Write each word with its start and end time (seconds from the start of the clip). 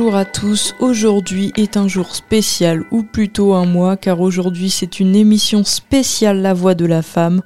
Bonjour 0.00 0.16
à 0.16 0.24
tous, 0.24 0.74
aujourd'hui 0.80 1.52
est 1.58 1.76
un 1.76 1.86
jour 1.86 2.16
spécial, 2.16 2.84
ou 2.90 3.02
plutôt 3.02 3.52
un 3.52 3.66
mois, 3.66 3.98
car 3.98 4.22
aujourd'hui 4.22 4.70
c'est 4.70 4.98
une 4.98 5.14
émission 5.14 5.62
spéciale 5.62 6.40
La 6.40 6.54
Voix 6.54 6.74
de 6.74 6.86
la 6.86 7.02
Femme. 7.02 7.42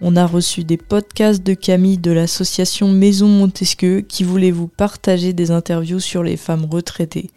On 0.00 0.16
a 0.16 0.26
reçu 0.26 0.64
des 0.64 0.76
podcasts 0.76 1.44
de 1.44 1.54
Camille 1.54 1.98
de 1.98 2.10
l'association 2.10 2.88
Maison 2.88 3.28
Montesquieu 3.28 4.00
qui 4.00 4.24
voulait 4.24 4.50
vous 4.50 4.66
partager 4.66 5.32
des 5.32 5.52
interviews 5.52 6.00
sur 6.00 6.24
les 6.24 6.36
femmes 6.36 6.64
retraitées. 6.68 7.30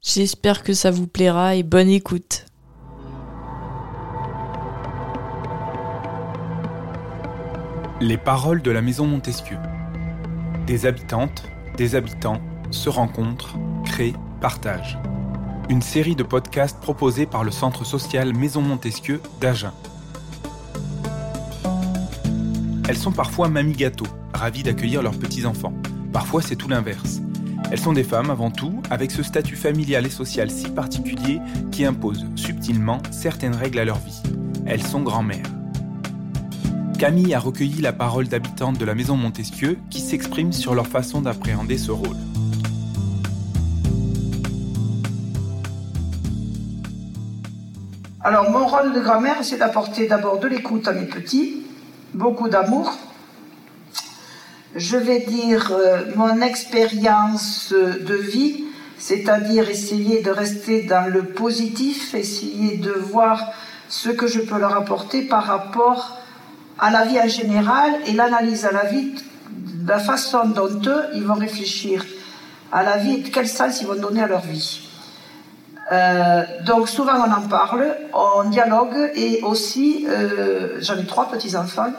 J'espère 0.00 0.62
que 0.62 0.72
ça 0.72 0.90
vous 0.90 1.06
plaira 1.06 1.54
et 1.56 1.62
bonne 1.62 1.90
écoute. 1.90 2.46
Les 8.00 8.16
paroles 8.16 8.62
de 8.62 8.70
la 8.70 8.80
Maison 8.80 9.06
Montesquieu. 9.06 9.58
Des 10.66 10.86
habitantes, 10.86 11.44
des 11.76 11.96
habitants 11.96 12.40
se 12.70 12.88
rencontrent, 12.88 13.56
créent, 13.90 14.14
partagent. 14.40 14.98
Une 15.68 15.82
série 15.82 16.14
de 16.14 16.22
podcasts 16.22 16.80
proposés 16.80 17.26
par 17.26 17.42
le 17.42 17.50
centre 17.50 17.84
social 17.84 18.32
Maison 18.36 18.62
Montesquieu 18.62 19.20
d'Agen. 19.40 19.72
Elles 22.88 22.96
sont 22.96 23.10
parfois 23.10 23.48
mamie 23.48 23.72
gâteau, 23.72 24.06
ravies 24.32 24.62
d'accueillir 24.62 25.02
leurs 25.02 25.18
petits-enfants. 25.18 25.72
Parfois 26.12 26.40
c'est 26.40 26.54
tout 26.54 26.68
l'inverse. 26.68 27.20
Elles 27.72 27.80
sont 27.80 27.92
des 27.92 28.04
femmes 28.04 28.30
avant 28.30 28.52
tout, 28.52 28.80
avec 28.90 29.10
ce 29.10 29.24
statut 29.24 29.56
familial 29.56 30.06
et 30.06 30.10
social 30.10 30.50
si 30.50 30.68
particulier 30.68 31.40
qui 31.72 31.84
impose 31.84 32.26
subtilement 32.36 32.98
certaines 33.10 33.56
règles 33.56 33.80
à 33.80 33.84
leur 33.84 33.98
vie. 33.98 34.22
Elles 34.66 34.86
sont 34.86 35.02
grand-mères. 35.02 35.50
Camille 36.96 37.34
a 37.34 37.40
recueilli 37.40 37.80
la 37.80 37.92
parole 37.92 38.28
d'habitantes 38.28 38.78
de 38.78 38.84
la 38.84 38.94
maison 38.94 39.16
Montesquieu 39.16 39.78
qui 39.90 40.00
s'expriment 40.00 40.52
sur 40.52 40.74
leur 40.74 40.86
façon 40.86 41.22
d'appréhender 41.22 41.78
ce 41.78 41.90
rôle. 41.90 42.16
Alors, 48.22 48.50
mon 48.50 48.66
rôle 48.66 48.92
de 48.92 49.00
grand-mère, 49.00 49.38
c'est 49.40 49.56
d'apporter 49.56 50.06
d'abord 50.06 50.40
de 50.40 50.46
l'écoute 50.46 50.86
à 50.86 50.92
mes 50.92 51.06
petits, 51.06 51.62
beaucoup 52.12 52.50
d'amour. 52.50 52.92
Je 54.76 54.98
vais 54.98 55.20
dire 55.20 55.72
euh, 55.72 56.02
mon 56.16 56.42
expérience 56.42 57.72
de 57.72 58.14
vie, 58.14 58.64
c'est-à-dire 58.98 59.70
essayer 59.70 60.20
de 60.20 60.30
rester 60.30 60.82
dans 60.82 61.10
le 61.10 61.24
positif, 61.24 62.12
essayer 62.12 62.76
de 62.76 62.90
voir 62.90 63.52
ce 63.88 64.10
que 64.10 64.26
je 64.26 64.40
peux 64.40 64.58
leur 64.58 64.76
apporter 64.76 65.22
par 65.22 65.44
rapport 65.44 66.18
à 66.78 66.90
la 66.90 67.06
vie 67.06 67.18
en 67.18 67.28
général 67.28 67.90
et 68.06 68.12
l'analyse 68.12 68.66
à 68.66 68.70
la 68.70 68.84
vie, 68.84 69.14
la 69.86 69.98
façon 69.98 70.46
dont 70.46 70.68
eux, 70.86 71.04
ils 71.14 71.24
vont 71.24 71.34
réfléchir 71.34 72.04
à 72.70 72.82
la 72.82 72.98
vie 72.98 73.14
et 73.14 73.22
quel 73.22 73.48
sens 73.48 73.80
ils 73.80 73.86
vont 73.86 73.98
donner 73.98 74.22
à 74.22 74.26
leur 74.26 74.42
vie. 74.42 74.89
Euh, 75.90 76.42
donc 76.64 76.88
souvent 76.88 77.14
on 77.16 77.32
en 77.32 77.48
parle, 77.48 77.96
on 78.12 78.48
dialogue 78.48 79.10
et 79.14 79.40
aussi, 79.42 80.06
euh, 80.08 80.78
j'en 80.80 80.96
ai 80.96 81.04
trois 81.04 81.28
petits-enfants, 81.28 81.92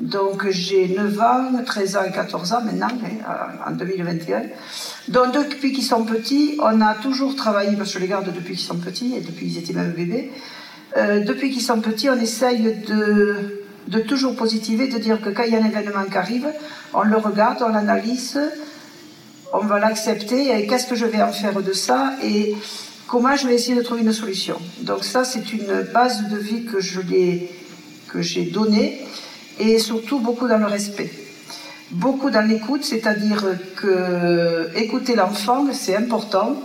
donc 0.00 0.48
j'ai 0.50 0.88
9 0.88 1.20
ans, 1.20 1.64
13 1.64 1.96
ans 1.96 2.04
et 2.08 2.10
14 2.10 2.52
ans 2.54 2.62
maintenant, 2.62 2.88
hein, 2.88 3.68
en 3.68 3.70
2021. 3.70 4.42
Donc 5.08 5.32
depuis 5.32 5.72
qu'ils 5.72 5.84
sont 5.84 6.04
petits, 6.04 6.58
on 6.60 6.80
a 6.80 6.94
toujours 6.94 7.36
travaillé, 7.36 7.76
parce 7.76 7.92
que 7.92 7.98
je 7.98 8.02
les 8.02 8.08
garde 8.08 8.26
depuis 8.32 8.56
qu'ils 8.56 8.66
sont 8.66 8.78
petits 8.78 9.14
et 9.14 9.20
depuis 9.20 9.46
qu'ils 9.46 9.58
étaient 9.58 9.74
même 9.74 9.92
bébés, 9.92 10.32
euh, 10.96 11.24
depuis 11.24 11.50
qu'ils 11.52 11.62
sont 11.62 11.80
petits, 11.80 12.10
on 12.10 12.18
essaye 12.18 12.82
de, 12.88 13.64
de 13.86 14.00
toujours 14.00 14.34
positiver, 14.34 14.88
de 14.88 14.98
dire 14.98 15.20
que 15.20 15.30
quand 15.30 15.44
il 15.44 15.52
y 15.52 15.56
a 15.56 15.62
un 15.62 15.64
événement 15.64 16.04
qui 16.10 16.18
arrive, 16.18 16.48
on 16.92 17.02
le 17.02 17.16
regarde, 17.16 17.58
on 17.64 17.68
l'analyse, 17.68 18.40
on 19.52 19.60
va 19.60 19.78
l'accepter 19.78 20.50
et 20.58 20.66
qu'est-ce 20.66 20.88
que 20.88 20.96
je 20.96 21.06
vais 21.06 21.22
en 21.22 21.32
faire 21.32 21.62
de 21.62 21.72
ça 21.72 22.14
et 22.24 22.56
comment 23.06 23.36
je 23.36 23.46
vais 23.46 23.54
essayer 23.54 23.76
de 23.76 23.82
trouver 23.82 24.02
une 24.02 24.12
solution. 24.12 24.56
Donc 24.80 25.04
ça, 25.04 25.24
c'est 25.24 25.52
une 25.52 25.82
base 25.92 26.28
de 26.28 26.36
vie 26.36 26.64
que 26.64 26.80
je 26.80 27.00
que 28.08 28.22
j'ai 28.22 28.44
donnée 28.44 29.00
et 29.58 29.78
surtout 29.78 30.18
beaucoup 30.18 30.48
dans 30.48 30.58
le 30.58 30.66
respect. 30.66 31.10
Beaucoup 31.90 32.30
dans 32.30 32.46
l'écoute, 32.46 32.84
c'est-à-dire 32.84 33.44
que 33.76 34.68
écouter 34.74 35.14
l'enfant, 35.14 35.66
c'est 35.72 35.94
important. 35.94 36.56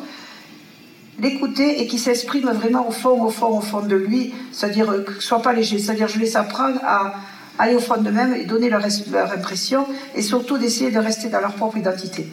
L'écouter 1.19 1.81
et 1.81 1.88
qu'il 1.88 2.00
s'exprime 2.00 2.50
vraiment 2.50 2.88
au 2.88 2.91
fond, 2.91 3.22
au 3.23 3.29
fond, 3.29 3.58
au 3.58 3.62
fond 3.62 3.81
de 3.81 3.96
lui, 3.96 4.34
c'est-à-dire 4.52 4.88
que 5.06 5.13
ce 5.16 5.22
soit 5.22 5.41
pas 5.41 5.53
léger, 5.53 5.78
c'est-à-dire 5.78 6.08
je 6.08 6.19
les 6.19 6.35
apprendre 6.35 6.79
à 6.84 7.13
aller 7.59 7.75
au 7.75 7.79
fond 7.79 8.02
d'eux-mêmes 8.02 8.34
et 8.34 8.46
donner 8.46 8.69
leur, 8.69 8.81
leur 9.12 9.31
impression 9.31 9.85
et 10.16 10.23
surtout 10.23 10.58
d'essayer 10.58 10.90
de 10.90 10.97
rester 10.97 11.29
dans 11.29 11.40
leur 11.40 11.53
propre 11.53 11.78
identité. 11.78 12.25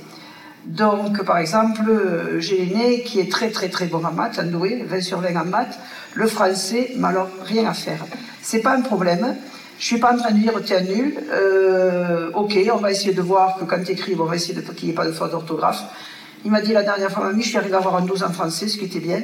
Donc, 0.69 1.25
par 1.25 1.39
exemple, 1.39 1.83
j'ai 2.39 2.59
l'aîné 2.59 3.03
qui 3.03 3.21
est 3.21 3.33
très 3.33 3.51
très 3.51 3.71
très 3.71 3.87
bon 3.87 4.05
en 4.05 4.13
maths, 4.13 4.39
doué, 4.51 4.85
20 4.87 5.01
sur 5.01 5.19
20 5.21 5.35
en 5.41 5.45
maths. 5.47 5.79
Le 6.13 6.27
français, 6.27 6.93
mais 6.97 7.09
alors 7.09 7.29
rien 7.43 7.67
à 7.67 7.73
faire. 7.73 8.05
C'est 8.43 8.61
pas 8.61 8.77
un 8.77 8.83
problème. 8.83 9.35
Je 9.79 9.87
suis 9.87 9.99
pas 9.99 10.13
en 10.13 10.19
train 10.19 10.31
de 10.31 10.39
dire 10.39 10.53
es 10.71 10.83
nul. 10.83 11.15
Euh, 11.33 12.31
ok, 12.35 12.59
on 12.73 12.77
va 12.77 12.91
essayer 12.91 13.15
de 13.15 13.23
voir 13.23 13.57
que 13.57 13.65
quand 13.65 13.83
tu 13.83 13.93
écris, 13.93 14.15
on 14.19 14.25
va 14.25 14.37
essayer 14.37 14.55
de 14.55 14.61
qu'il 14.61 14.89
n'y 14.89 14.93
ait 14.93 14.95
pas 14.95 15.07
de 15.07 15.13
faute 15.13 15.31
d'orthographe. 15.31 15.85
Il 16.45 16.51
m'a 16.51 16.61
dit 16.61 16.75
la 16.75 16.83
dernière 16.83 17.11
fois, 17.11 17.25
mamie, 17.25 17.43
je 17.43 17.49
suis 17.49 17.57
arrivé 17.57 17.75
à 17.75 17.79
avoir 17.79 17.97
un 17.97 18.03
12 18.03 18.23
en 18.25 18.31
français, 18.31 18.69
ce 18.69 18.77
qui 18.77 18.85
était 18.85 19.01
bien. 19.01 19.23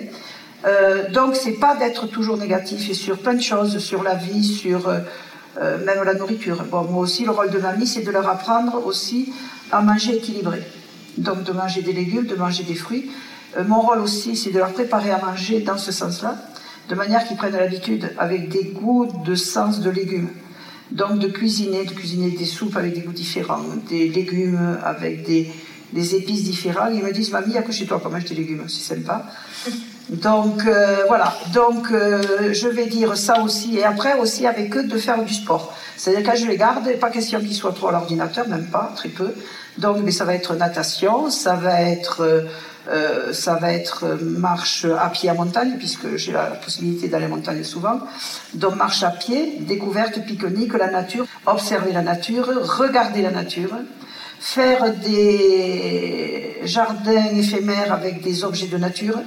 Euh, 0.67 1.11
donc, 1.11 1.37
c'est 1.37 1.53
pas 1.53 1.77
d'être 1.77 2.07
toujours 2.07 2.39
négatif 2.39 2.89
et 2.89 2.95
sur 2.95 3.19
plein 3.19 3.35
de 3.35 3.43
choses, 3.43 3.79
sur 3.79 4.03
la 4.03 4.15
vie, 4.15 4.43
sur 4.43 4.89
euh, 4.89 5.01
euh, 5.61 5.85
même 5.85 6.03
la 6.05 6.15
nourriture. 6.15 6.65
Bon, 6.71 6.85
moi 6.85 7.03
aussi, 7.03 7.25
le 7.25 7.33
rôle 7.33 7.51
de 7.51 7.59
mamie, 7.59 7.87
c'est 7.87 8.03
de 8.03 8.11
leur 8.11 8.29
apprendre 8.29 8.83
aussi 8.87 9.33
à 9.71 9.83
manger 9.83 10.17
équilibré 10.17 10.63
donc 11.19 11.45
de 11.45 11.53
manger 11.53 11.83
des 11.83 11.93
légumes, 11.93 12.27
de 12.27 12.35
manger 12.35 12.63
des 12.65 12.75
fruits. 12.75 13.11
Euh, 13.57 13.65
mon 13.65 13.81
rôle 13.81 13.99
aussi, 14.01 14.37
c'est 14.37 14.51
de 14.51 14.59
leur 14.59 14.73
préparer 14.73 15.11
à 15.11 15.19
manger 15.19 15.61
dans 15.61 15.79
ce 15.79 15.93
sens-là, 15.93 16.37
de 16.89 16.95
manière 16.95 17.25
qu'ils 17.25 17.37
prennent 17.37 17.57
l'habitude 17.57 18.13
avec 18.19 18.49
des 18.49 18.65
goûts 18.65 19.09
de 19.25 19.35
sens 19.35 19.81
de 19.81 19.91
légumes. 19.91 20.31
Donc 20.91 21.19
de 21.19 21.29
cuisiner, 21.29 21.85
de 21.85 21.93
cuisiner 21.93 22.31
des 22.31 22.45
soupes 22.45 22.77
avec 22.77 22.95
des 22.95 23.01
goûts 23.01 23.13
différents, 23.13 23.63
des 23.89 24.09
légumes 24.09 24.79
avec 24.85 25.25
des, 25.25 25.51
des 25.93 26.15
épices 26.15 26.45
différentes. 26.45 26.91
Ils 26.95 27.03
me 27.03 27.13
disent, 27.13 27.31
mamie, 27.31 27.47
il 27.49 27.53
n'y 27.53 27.59
a 27.59 27.63
que 27.63 27.73
chez 27.73 27.87
toi 27.87 28.01
qu'on 28.01 28.11
mange 28.11 28.25
des 28.25 28.35
légumes, 28.35 28.65
c'est 28.69 28.95
sympa. 28.95 29.27
Donc 30.11 30.67
euh, 30.67 31.05
voilà, 31.09 31.35
donc 31.55 31.91
euh, 31.91 32.53
je 32.53 32.69
vais 32.69 32.87
dire 32.87 33.17
ça 33.17 33.41
aussi, 33.41 33.79
et 33.79 33.85
après 33.85 34.19
aussi 34.19 34.47
avec 34.47 34.77
eux 34.77 34.85
de 34.85 34.99
faire 34.99 35.23
du 35.23 35.33
sport. 35.33 35.75
C'est-à-dire 35.97 36.31
quand 36.31 36.37
je 36.37 36.47
les 36.47 36.59
garde, 36.59 36.93
pas 36.99 37.11
question 37.11 37.41
qu'ils 37.41 37.55
soient 37.55 37.73
trop 37.73 37.89
à 37.89 37.93
l'ordinateur, 37.93 38.47
même 38.49 38.67
pas, 38.67 38.93
très 38.95 39.09
peu. 39.09 39.33
Donc 39.79 39.99
mais 40.05 40.11
ça 40.11 40.25
va 40.25 40.35
être 40.35 40.55
natation, 40.55 41.31
ça 41.31 41.55
va 41.55 41.81
être, 41.81 42.45
euh, 42.91 43.33
ça 43.33 43.55
va 43.55 43.73
être 43.73 44.19
marche 44.21 44.85
à 44.85 45.09
pied 45.09 45.31
à 45.31 45.35
montagne, 45.35 45.77
puisque 45.79 46.17
j'ai 46.17 46.33
la 46.33 46.51
possibilité 46.51 47.09
d'aller 47.09 47.25
à 47.25 47.29
montagne 47.29 47.65
souvent. 47.65 48.01
Donc 48.53 48.77
marche 48.77 49.03
à 49.05 49.11
pied, 49.11 49.57
découverte, 49.61 50.21
pique-nique, 50.27 50.75
la 50.75 50.91
nature, 50.91 51.25
observer 51.47 51.93
la 51.93 52.03
nature, 52.03 52.47
regarder 52.79 53.23
la 53.23 53.31
nature 53.31 53.71
faire 54.45 54.93
des 54.93 56.61
jardins 56.65 57.35
éphémères 57.35 57.93
avec 57.95 58.21
des 58.21 58.45
objets 58.45 58.67
de 58.67 58.77
nature, 58.77 59.19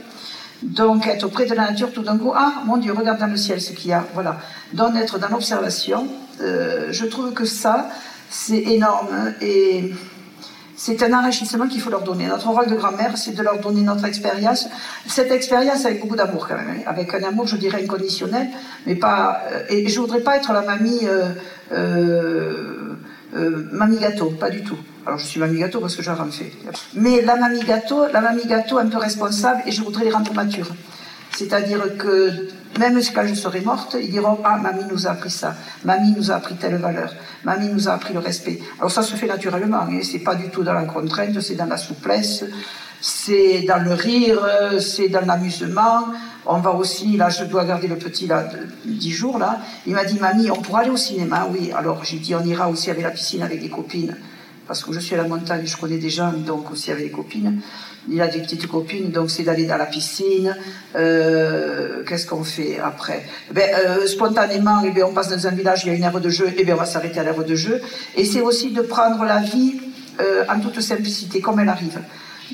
donc, 0.63 1.05
être 1.07 1.23
auprès 1.23 1.45
de 1.45 1.53
la 1.53 1.69
nature 1.69 1.91
tout 1.91 2.01
d'un 2.01 2.17
coup, 2.17 2.31
ah 2.35 2.63
mon 2.65 2.77
Dieu, 2.77 2.93
regarde 2.93 3.19
dans 3.19 3.27
le 3.27 3.37
ciel 3.37 3.61
ce 3.61 3.71
qu'il 3.73 3.91
y 3.91 3.93
a. 3.93 4.05
Voilà. 4.13 4.37
Donc, 4.73 4.95
être 4.95 5.19
dans 5.19 5.29
l'observation, 5.29 6.07
euh, 6.41 6.87
je 6.91 7.05
trouve 7.05 7.33
que 7.33 7.45
ça, 7.45 7.89
c'est 8.29 8.57
énorme 8.57 9.33
et 9.41 9.93
c'est 10.75 11.01
un 11.03 11.13
enrichissement 11.13 11.67
qu'il 11.67 11.79
faut 11.79 11.91
leur 11.91 12.01
donner. 12.01 12.27
Notre 12.27 12.49
rôle 12.49 12.67
de 12.67 12.75
grand-mère, 12.75 13.17
c'est 13.17 13.35
de 13.35 13.43
leur 13.43 13.59
donner 13.59 13.81
notre 13.81 14.05
expérience. 14.05 14.67
Cette 15.07 15.31
expérience 15.31 15.85
avec 15.85 16.01
beaucoup 16.01 16.15
d'amour, 16.15 16.47
quand 16.47 16.55
même. 16.55 16.69
Hein. 16.69 16.83
Avec 16.87 17.13
un 17.13 17.23
amour, 17.23 17.47
je 17.47 17.57
dirais, 17.57 17.83
inconditionnel, 17.83 18.47
mais 18.85 18.95
pas. 18.95 19.41
Euh, 19.51 19.63
et 19.69 19.87
je 19.87 19.99
voudrais 19.99 20.21
pas 20.21 20.37
être 20.37 20.53
la 20.53 20.61
mamie. 20.61 21.01
Euh, 21.71 22.95
mamie 23.71 23.99
gâteau, 23.99 24.31
pas 24.31 24.49
du 24.49 24.63
tout. 24.63 24.77
Alors 25.07 25.19
je 25.19 25.25
suis 25.25 25.39
mamie 25.39 25.59
gâteau 25.59 25.79
parce 25.79 25.95
que 25.95 26.03
j'en 26.03 26.17
fais. 26.29 26.51
Mais 26.93 27.21
la 27.21 27.37
mamie 27.37 27.61
gâteau, 27.61 28.07
la 28.11 28.19
mamie 28.19 28.45
gâteau 28.45 28.77
un 28.77 28.87
peu 28.87 28.97
responsable 28.97 29.61
et 29.65 29.71
je 29.71 29.81
voudrais 29.81 30.03
les 30.03 30.11
rendre 30.11 30.33
matures. 30.33 30.67
C'est-à-dire 31.31 31.97
que 31.97 32.49
même 32.77 32.99
quand 33.15 33.25
je 33.25 33.33
serai 33.33 33.61
morte, 33.61 33.95
ils 34.01 34.11
diront 34.11 34.39
Ah, 34.43 34.57
mamie 34.57 34.83
nous 34.91 35.07
a 35.07 35.11
appris 35.11 35.31
ça, 35.31 35.55
mamie 35.85 36.11
nous 36.11 36.29
a 36.29 36.35
appris 36.35 36.55
telle 36.55 36.75
valeur, 36.75 37.13
mamie 37.45 37.69
nous 37.69 37.87
a 37.87 37.93
appris 37.93 38.13
le 38.13 38.19
respect. 38.19 38.59
Alors 38.79 38.91
ça 38.91 39.01
se 39.01 39.15
fait 39.15 39.27
naturellement, 39.27 39.83
hein, 39.89 39.99
c'est 40.03 40.19
pas 40.19 40.35
du 40.35 40.49
tout 40.49 40.63
dans 40.63 40.73
la 40.73 40.83
contrainte, 40.83 41.39
c'est 41.39 41.55
dans 41.55 41.67
la 41.67 41.77
souplesse, 41.77 42.43
c'est 42.99 43.61
dans 43.61 43.81
le 43.81 43.93
rire, 43.93 44.45
c'est 44.81 45.07
dans 45.07 45.25
l'amusement. 45.25 46.07
On 46.45 46.59
va 46.59 46.71
aussi, 46.71 47.15
là, 47.15 47.29
je 47.29 47.45
dois 47.45 47.63
garder 47.63 47.87
le 47.87 47.97
petit, 47.97 48.27
là, 48.27 48.45
10 48.85 49.11
jours, 49.11 49.37
là. 49.37 49.59
Il 49.85 49.93
m'a 49.93 50.05
dit, 50.05 50.17
mamie, 50.17 50.49
on 50.49 50.61
pourra 50.61 50.79
aller 50.79 50.89
au 50.89 50.97
cinéma, 50.97 51.45
oui. 51.51 51.71
Alors, 51.75 52.05
j'ai 52.05 52.19
dit, 52.19 52.35
on 52.35 52.43
ira 52.45 52.69
aussi 52.69 52.89
avec 52.89 53.03
la 53.03 53.11
piscine 53.11 53.43
avec 53.43 53.61
des 53.61 53.69
copines. 53.69 54.15
Parce 54.67 54.83
que 54.83 54.91
je 54.91 54.99
suis 54.99 55.15
à 55.15 55.17
la 55.17 55.27
montagne, 55.27 55.65
je 55.65 55.77
connais 55.77 55.97
des 55.97 56.09
gens, 56.09 56.33
donc 56.33 56.71
aussi 56.71 56.91
avec 56.91 57.05
des 57.05 57.11
copines. 57.11 57.61
Il 58.09 58.21
a 58.21 58.27
des 58.27 58.39
petites 58.39 58.67
copines, 58.67 59.11
donc 59.11 59.31
c'est 59.31 59.43
d'aller 59.43 59.65
dans 59.65 59.77
la 59.77 59.85
piscine. 59.85 60.55
Euh, 60.95 62.03
Qu'est-ce 62.05 62.27
qu'on 62.27 62.43
fait 62.43 62.79
après? 62.79 63.25
Ben, 63.53 63.69
euh, 63.85 64.07
Spontanément, 64.07 64.81
eh 64.85 64.91
bien, 64.91 65.05
on 65.05 65.13
passe 65.13 65.29
dans 65.29 65.47
un 65.47 65.51
village, 65.51 65.83
il 65.85 65.87
y 65.87 65.91
a 65.91 65.95
une 65.95 66.03
aire 66.03 66.19
de 66.19 66.29
jeu, 66.29 66.47
et 66.47 66.55
eh 66.57 66.63
bien, 66.65 66.75
on 66.75 66.79
va 66.79 66.85
s'arrêter 66.85 67.19
à 67.19 67.23
l'aire 67.23 67.43
de 67.43 67.55
jeu. 67.55 67.81
Et 68.15 68.25
c'est 68.25 68.41
aussi 68.41 68.71
de 68.71 68.81
prendre 68.81 69.23
la 69.23 69.39
vie 69.39 69.79
euh, 70.19 70.43
en 70.49 70.59
toute 70.59 70.81
simplicité, 70.81 71.41
comme 71.41 71.59
elle 71.59 71.69
arrive. 71.69 71.99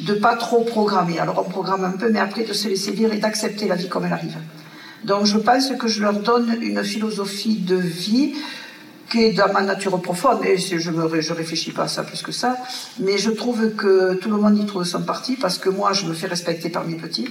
De 0.05 0.13
pas 0.13 0.35
trop 0.35 0.61
programmer. 0.61 1.19
Alors 1.19 1.43
on 1.45 1.49
programme 1.49 1.85
un 1.85 1.91
peu, 1.91 2.09
mais 2.09 2.19
après 2.19 2.43
de 2.43 2.53
se 2.53 2.67
laisser 2.67 2.91
vivre 2.91 3.13
et 3.13 3.19
d'accepter 3.19 3.67
la 3.67 3.75
vie 3.75 3.87
comme 3.87 4.05
elle 4.05 4.13
arrive. 4.13 4.37
Donc 5.03 5.25
je 5.25 5.37
pense 5.37 5.71
que 5.79 5.87
je 5.87 6.01
leur 6.01 6.13
donne 6.13 6.57
une 6.61 6.83
philosophie 6.83 7.57
de 7.57 7.75
vie 7.75 8.33
qui 9.09 9.23
est 9.23 9.33
dans 9.33 9.51
ma 9.51 9.61
nature 9.61 10.01
profonde, 10.01 10.43
et 10.45 10.57
je 10.57 10.89
ne 10.89 11.33
réfléchis 11.33 11.71
pas 11.71 11.83
à 11.83 11.87
ça 11.87 12.03
plus 12.03 12.21
que 12.21 12.31
ça, 12.31 12.57
mais 12.99 13.17
je 13.17 13.31
trouve 13.31 13.75
que 13.75 14.15
tout 14.15 14.29
le 14.29 14.37
monde 14.37 14.57
y 14.57 14.65
trouve 14.65 14.83
son 14.83 15.03
parti, 15.03 15.35
parce 15.35 15.57
que 15.57 15.69
moi, 15.69 15.93
je 15.93 16.05
me 16.05 16.13
fais 16.13 16.27
respecter 16.27 16.69
par 16.69 16.85
mes 16.85 16.95
petits. 16.95 17.29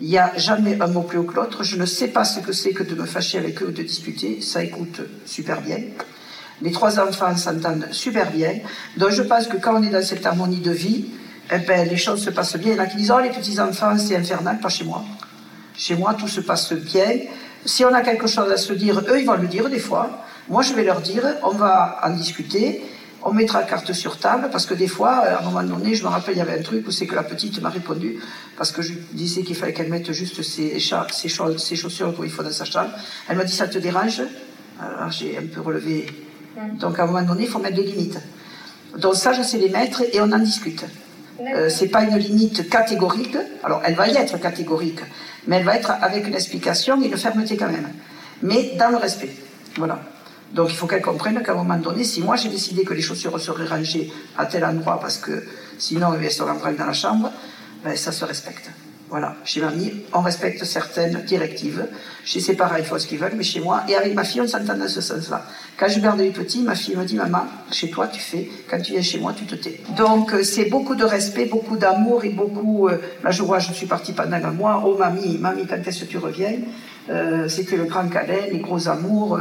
Il 0.00 0.08
n'y 0.08 0.18
a 0.18 0.36
jamais 0.36 0.78
un 0.80 0.88
mot 0.88 1.02
plus 1.02 1.18
haut 1.18 1.24
que 1.24 1.34
l'autre. 1.34 1.62
Je 1.62 1.76
ne 1.76 1.86
sais 1.86 2.08
pas 2.08 2.24
ce 2.24 2.40
que 2.40 2.52
c'est 2.52 2.72
que 2.72 2.82
de 2.82 2.94
me 2.94 3.06
fâcher 3.06 3.38
avec 3.38 3.62
eux 3.62 3.68
ou 3.68 3.70
de 3.70 3.82
discuter. 3.82 4.42
Ça 4.42 4.62
écoute 4.62 5.00
super 5.24 5.62
bien. 5.62 5.78
Les 6.60 6.70
trois 6.70 7.00
enfants 7.00 7.34
s'entendent 7.36 7.88
super 7.92 8.30
bien. 8.30 8.58
Donc 8.98 9.10
je 9.10 9.22
pense 9.22 9.46
que 9.46 9.56
quand 9.56 9.80
on 9.80 9.82
est 9.82 9.90
dans 9.90 10.04
cette 10.04 10.26
harmonie 10.26 10.60
de 10.60 10.70
vie, 10.70 11.06
eh 11.50 11.58
ben, 11.58 11.88
les 11.88 11.96
choses 11.96 12.22
se 12.22 12.28
passent 12.28 12.56
bien. 12.56 12.72
Il 12.72 12.76
y 12.76 12.80
en 12.80 12.82
a 12.82 12.86
qui 12.86 12.96
disent, 12.98 13.12
oh, 13.14 13.20
les 13.20 13.30
petits-enfants, 13.30 13.96
c'est 13.96 14.16
infernal, 14.16 14.58
pas 14.60 14.68
chez 14.68 14.84
moi. 14.84 15.02
Chez 15.74 15.96
moi, 15.96 16.12
tout 16.12 16.28
se 16.28 16.40
passe 16.40 16.74
bien. 16.74 17.20
Si 17.64 17.82
on 17.84 17.94
a 17.94 18.02
quelque 18.02 18.26
chose 18.26 18.50
à 18.50 18.58
se 18.58 18.74
dire, 18.74 19.00
eux, 19.08 19.20
ils 19.20 19.26
vont 19.26 19.36
le 19.36 19.48
dire 19.48 19.68
des 19.70 19.78
fois. 19.78 20.25
Moi, 20.48 20.62
je 20.62 20.72
vais 20.74 20.84
leur 20.84 21.00
dire, 21.00 21.24
on 21.42 21.50
va 21.50 22.00
en 22.04 22.10
discuter, 22.10 22.84
on 23.22 23.32
mettra 23.32 23.64
carte 23.64 23.92
sur 23.92 24.18
table, 24.18 24.48
parce 24.52 24.66
que 24.66 24.74
des 24.74 24.86
fois, 24.86 25.10
à 25.10 25.40
un 25.40 25.44
moment 25.44 25.62
donné, 25.62 25.94
je 25.94 26.04
me 26.04 26.08
rappelle, 26.08 26.34
il 26.34 26.38
y 26.38 26.40
avait 26.40 26.58
un 26.58 26.62
truc 26.62 26.86
où 26.86 26.92
c'est 26.92 27.06
que 27.06 27.16
la 27.16 27.24
petite 27.24 27.60
m'a 27.60 27.70
répondu, 27.70 28.20
parce 28.56 28.70
que 28.70 28.82
je 28.82 28.92
disais 29.12 29.42
qu'il 29.42 29.56
fallait 29.56 29.72
qu'elle 29.72 29.90
mette 29.90 30.12
juste 30.12 30.42
ses, 30.42 30.78
ses, 30.78 31.76
chaussures 31.76 32.14
qu'il 32.14 32.30
faut 32.30 32.42
dans 32.44 32.52
sa 32.52 32.64
chambre. 32.64 32.90
Elle 33.28 33.36
m'a 33.36 33.44
dit, 33.44 33.52
ça 33.52 33.66
te 33.66 33.78
dérange? 33.78 34.22
Alors 34.80 35.10
j'ai 35.10 35.36
un 35.36 35.46
peu 35.52 35.60
relevé. 35.60 36.06
Donc 36.78 36.98
à 36.98 37.04
un 37.04 37.06
moment 37.06 37.22
donné, 37.22 37.44
il 37.44 37.48
faut 37.48 37.58
mettre 37.58 37.76
des 37.76 37.84
limites. 37.84 38.18
Donc 38.96 39.16
ça, 39.16 39.32
je 39.32 39.42
sais 39.42 39.58
les 39.58 39.68
mettre 39.68 40.02
et 40.12 40.20
on 40.20 40.30
en 40.30 40.38
discute. 40.38 40.84
Euh, 41.40 41.68
c'est 41.68 41.88
pas 41.88 42.02
une 42.02 42.16
limite 42.16 42.68
catégorique. 42.70 43.36
Alors, 43.62 43.82
elle 43.84 43.94
va 43.94 44.08
y 44.08 44.16
être 44.16 44.38
catégorique, 44.40 45.00
mais 45.46 45.56
elle 45.56 45.64
va 45.64 45.76
être 45.76 45.90
avec 46.00 46.26
une 46.26 46.34
explication 46.34 47.00
et 47.02 47.06
une 47.06 47.16
fermeté 47.16 47.56
quand 47.56 47.70
même. 47.70 47.88
Mais 48.42 48.74
dans 48.78 48.90
le 48.90 48.96
respect. 48.96 49.34
Voilà. 49.76 50.00
Donc, 50.52 50.70
il 50.70 50.76
faut 50.76 50.86
qu'elle 50.86 51.02
comprenne 51.02 51.42
qu'à 51.42 51.52
un 51.52 51.56
moment 51.56 51.76
donné, 51.76 52.04
si 52.04 52.22
moi 52.22 52.36
j'ai 52.36 52.48
décidé 52.48 52.84
que 52.84 52.94
les 52.94 53.02
chaussures 53.02 53.38
seraient 53.40 53.66
rangées 53.66 54.12
à 54.38 54.46
tel 54.46 54.64
endroit 54.64 54.98
parce 55.00 55.18
que 55.18 55.44
sinon 55.78 56.14
elles 56.14 56.30
seraient 56.30 56.74
dans 56.78 56.86
la 56.86 56.92
chambre, 56.92 57.30
ben, 57.84 57.96
ça 57.96 58.12
se 58.12 58.24
respecte. 58.24 58.70
Voilà, 59.08 59.36
chez 59.44 59.60
mamie, 59.60 59.92
on 60.12 60.20
respecte 60.20 60.64
certaines 60.64 61.22
directives. 61.24 61.86
Chez 62.24 62.40
ses 62.40 62.56
parents, 62.56 62.74
ils 62.76 62.84
font 62.84 62.98
ce 62.98 63.06
qu'ils 63.06 63.18
veulent, 63.18 63.36
mais 63.36 63.44
chez 63.44 63.60
moi, 63.60 63.84
et 63.88 63.94
avec 63.94 64.14
ma 64.14 64.24
fille, 64.24 64.40
on 64.40 64.48
s'entend 64.48 64.76
dans 64.76 64.88
ce 64.88 65.00
sens-là. 65.00 65.46
Quand 65.78 65.88
je 65.88 66.00
garde 66.00 66.18
les 66.18 66.30
petits, 66.30 66.62
ma 66.62 66.74
fille 66.74 66.96
me 66.96 67.04
dit, 67.04 67.14
maman, 67.14 67.44
chez 67.70 67.88
toi, 67.88 68.08
tu 68.08 68.18
fais, 68.18 68.50
quand 68.68 68.80
tu 68.80 68.92
viens 68.92 69.02
chez 69.02 69.20
moi, 69.20 69.32
tu 69.32 69.44
te 69.44 69.54
tais. 69.54 69.80
Donc, 69.96 70.32
euh, 70.32 70.42
c'est 70.42 70.64
beaucoup 70.64 70.96
de 70.96 71.04
respect, 71.04 71.46
beaucoup 71.46 71.76
d'amour 71.76 72.24
et 72.24 72.30
beaucoup, 72.30 72.88
euh, 72.88 73.00
là, 73.22 73.30
je 73.30 73.44
vois, 73.44 73.60
je 73.60 73.72
suis 73.72 73.86
partie 73.86 74.12
pendant 74.12 74.38
un 74.38 74.50
mois, 74.50 74.82
oh, 74.84 74.96
mamie, 74.98 75.38
mamie, 75.38 75.66
quand 75.68 75.76
est-ce 75.86 76.00
que 76.00 76.06
tu 76.06 76.18
reviens? 76.18 76.54
Euh, 77.08 77.48
c'était 77.48 77.76
le 77.76 77.84
grand 77.84 78.08
câlin, 78.08 78.48
les 78.50 78.58
gros 78.58 78.88
amours, 78.88 79.38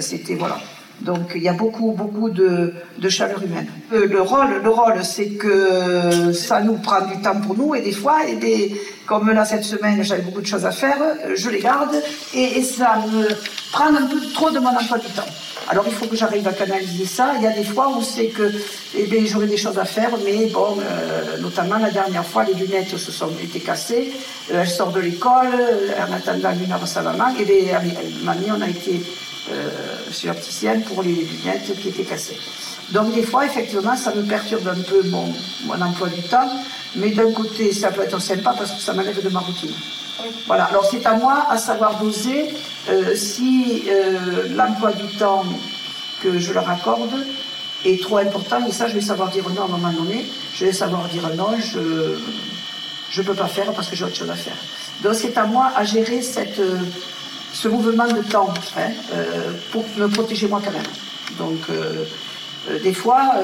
c'était, 0.00 0.34
voilà. 0.34 0.58
Donc 1.00 1.32
il 1.34 1.42
y 1.42 1.48
a 1.48 1.52
beaucoup, 1.52 1.92
beaucoup 1.92 2.30
de, 2.30 2.72
chaleur 3.08 3.42
humaine. 3.42 3.66
Euh, 3.92 4.06
le 4.06 4.20
rôle, 4.20 4.62
le 4.62 4.70
rôle, 4.70 5.04
c'est 5.04 5.30
que 5.30 6.32
ça 6.32 6.60
nous 6.60 6.74
prend 6.74 7.04
du 7.06 7.20
temps 7.20 7.40
pour 7.40 7.56
nous 7.56 7.74
et 7.74 7.82
des 7.82 7.92
fois, 7.92 8.26
et 8.26 8.36
des, 8.36 8.80
comme 9.06 9.30
là 9.30 9.44
cette 9.44 9.64
semaine, 9.64 10.02
j'avais 10.02 10.22
beaucoup 10.22 10.40
de 10.40 10.46
choses 10.46 10.64
à 10.64 10.70
faire, 10.70 10.98
je 11.34 11.50
les 11.50 11.60
garde 11.60 11.94
et, 12.32 12.62
ça 12.62 13.02
me 13.12 13.28
prend 13.72 13.94
un 13.94 14.06
peu 14.06 14.20
trop 14.32 14.50
de 14.50 14.58
mon 14.58 14.70
emploi 14.70 14.98
du 14.98 15.08
temps. 15.08 15.26
Alors 15.68 15.84
il 15.86 15.92
faut 15.92 16.06
que 16.06 16.16
j'arrive 16.16 16.46
à 16.46 16.52
canaliser 16.52 17.06
ça. 17.06 17.32
Il 17.36 17.42
y 17.42 17.46
a 17.46 17.52
des 17.52 17.64
fois 17.64 17.88
où 17.96 18.02
c'est 18.02 18.26
que 18.26 18.52
eh 18.96 19.04
bien, 19.04 19.22
j'aurais 19.24 19.46
des 19.46 19.56
choses 19.56 19.78
à 19.78 19.84
faire, 19.84 20.10
mais 20.24 20.46
bon, 20.46 20.78
euh, 20.78 21.38
notamment 21.40 21.78
la 21.78 21.90
dernière 21.90 22.24
fois, 22.24 22.44
les 22.44 22.54
lunettes 22.54 22.96
se 22.96 23.10
sont 23.10 23.30
été 23.42 23.60
cassées. 23.60 24.12
Euh, 24.52 24.60
elle 24.60 24.68
sort 24.68 24.92
de 24.92 25.00
l'école, 25.00 25.48
en 25.98 26.12
attendant 26.12 26.52
une 26.52 26.70
heure 26.70 26.84
la 26.96 27.02
maman, 27.02 27.34
et 27.38 27.44
bien, 27.44 27.80
mamie, 28.24 28.46
on 28.56 28.60
a 28.60 28.68
été 28.68 29.00
euh, 29.00 29.33
chez 30.12 30.28
l'opticienne 30.28 30.82
pour 30.82 31.02
les 31.02 31.12
lunettes 31.14 31.76
qui 31.80 31.88
étaient 31.88 32.04
cassées. 32.04 32.38
Donc 32.90 33.14
des 33.14 33.22
fois, 33.22 33.46
effectivement, 33.46 33.96
ça 33.96 34.14
me 34.14 34.22
perturbe 34.22 34.68
un 34.68 34.80
peu 34.80 35.02
mon, 35.08 35.32
mon 35.64 35.80
emploi 35.80 36.08
du 36.08 36.22
temps, 36.22 36.48
mais 36.96 37.10
d'un 37.10 37.32
côté, 37.32 37.72
ça 37.72 37.90
peut 37.90 38.02
être 38.02 38.20
sympa 38.20 38.54
parce 38.56 38.72
que 38.72 38.80
ça 38.80 38.92
m'enlève 38.92 39.22
de 39.22 39.28
ma 39.28 39.40
routine. 39.40 39.72
Voilà, 40.46 40.64
alors 40.64 40.84
c'est 40.84 41.04
à 41.06 41.14
moi 41.14 41.46
à 41.48 41.58
savoir 41.58 41.98
doser 41.98 42.54
euh, 42.88 43.14
si 43.16 43.84
euh, 43.88 44.48
l'emploi 44.54 44.92
du 44.92 45.06
temps 45.16 45.44
que 46.22 46.38
je 46.38 46.52
leur 46.52 46.68
accorde 46.68 47.26
est 47.84 48.00
trop 48.00 48.18
important, 48.18 48.64
et 48.66 48.72
ça 48.72 48.86
je 48.86 48.94
vais 48.94 49.00
savoir 49.00 49.30
dire 49.30 49.48
non 49.50 49.62
à 49.62 49.64
un 49.64 49.68
moment 49.68 49.92
donné, 49.92 50.24
je 50.54 50.66
vais 50.66 50.72
savoir 50.72 51.08
dire 51.08 51.28
non, 51.34 51.48
je 51.60 53.20
ne 53.20 53.26
peux 53.26 53.34
pas 53.34 53.48
faire 53.48 53.72
parce 53.72 53.88
que 53.88 53.96
j'ai 53.96 54.04
autre 54.04 54.16
chose 54.16 54.30
à 54.30 54.36
faire. 54.36 54.56
Donc 55.02 55.14
c'est 55.14 55.36
à 55.36 55.46
moi 55.46 55.72
à 55.74 55.84
gérer 55.84 56.22
cette, 56.22 56.60
ce 57.54 57.68
mouvement 57.68 58.06
de 58.08 58.20
temps 58.22 58.52
hein, 58.76 58.90
euh, 59.14 59.52
pour 59.70 59.84
me 59.96 60.08
protéger 60.08 60.48
moi 60.48 60.60
quand 60.62 60.72
même. 60.72 60.82
Donc, 61.38 61.60
euh, 61.70 62.04
euh, 62.68 62.78
des 62.82 62.92
fois, 62.92 63.34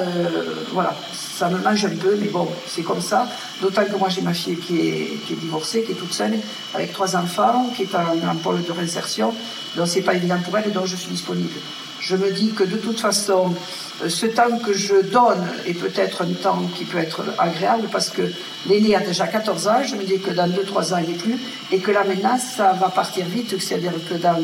voilà, 0.72 0.96
ça 1.12 1.48
me 1.48 1.58
mange 1.58 1.84
un 1.84 1.96
peu, 1.96 2.16
mais 2.20 2.28
bon, 2.28 2.48
c'est 2.66 2.82
comme 2.82 3.00
ça. 3.00 3.28
D'autant 3.62 3.84
que 3.84 3.96
moi, 3.96 4.08
j'ai 4.08 4.22
ma 4.22 4.34
fille 4.34 4.56
qui 4.56 4.80
est, 4.80 5.34
divorcée, 5.40 5.82
qui 5.84 5.92
est 5.92 5.94
toute 5.94 6.12
seule, 6.12 6.38
avec 6.74 6.92
trois 6.92 7.14
enfants, 7.16 7.70
qui 7.76 7.82
est 7.82 7.94
en, 7.94 8.28
en 8.28 8.36
pôle 8.36 8.64
de 8.64 8.72
réinsertion. 8.72 9.32
Donc, 9.76 9.86
c'est 9.86 10.02
pas 10.02 10.14
évident 10.14 10.38
pour 10.44 10.56
elle, 10.58 10.72
donc 10.72 10.86
je 10.86 10.96
suis 10.96 11.10
disponible. 11.10 11.60
Je 12.00 12.16
me 12.16 12.30
dis 12.30 12.52
que 12.52 12.64
de 12.64 12.76
toute 12.76 12.98
façon, 12.98 13.54
euh, 14.02 14.08
ce 14.08 14.26
temps 14.26 14.58
que 14.58 14.72
je 14.72 15.02
donne 15.02 15.46
est 15.66 15.74
peut-être 15.74 16.22
un 16.22 16.32
temps 16.32 16.62
qui 16.74 16.84
peut 16.84 16.98
être 16.98 17.22
agréable 17.38 17.88
parce 17.92 18.08
que 18.08 18.22
l'aîné 18.66 18.96
a 18.96 19.00
déjà 19.00 19.26
14 19.26 19.68
ans, 19.68 19.82
je 19.84 19.96
me 19.96 20.04
dis 20.04 20.18
que 20.18 20.30
dans 20.30 20.48
2-3 20.48 20.94
ans 20.94 20.98
il 21.04 21.10
n'est 21.10 21.18
plus, 21.18 21.38
et 21.70 21.78
que 21.78 21.90
là 21.90 22.04
maintenant 22.04 22.38
ça 22.38 22.72
va 22.72 22.88
partir 22.88 23.26
vite, 23.26 23.60
c'est-à-dire 23.60 23.92
que 24.08 24.14
dans 24.14 24.42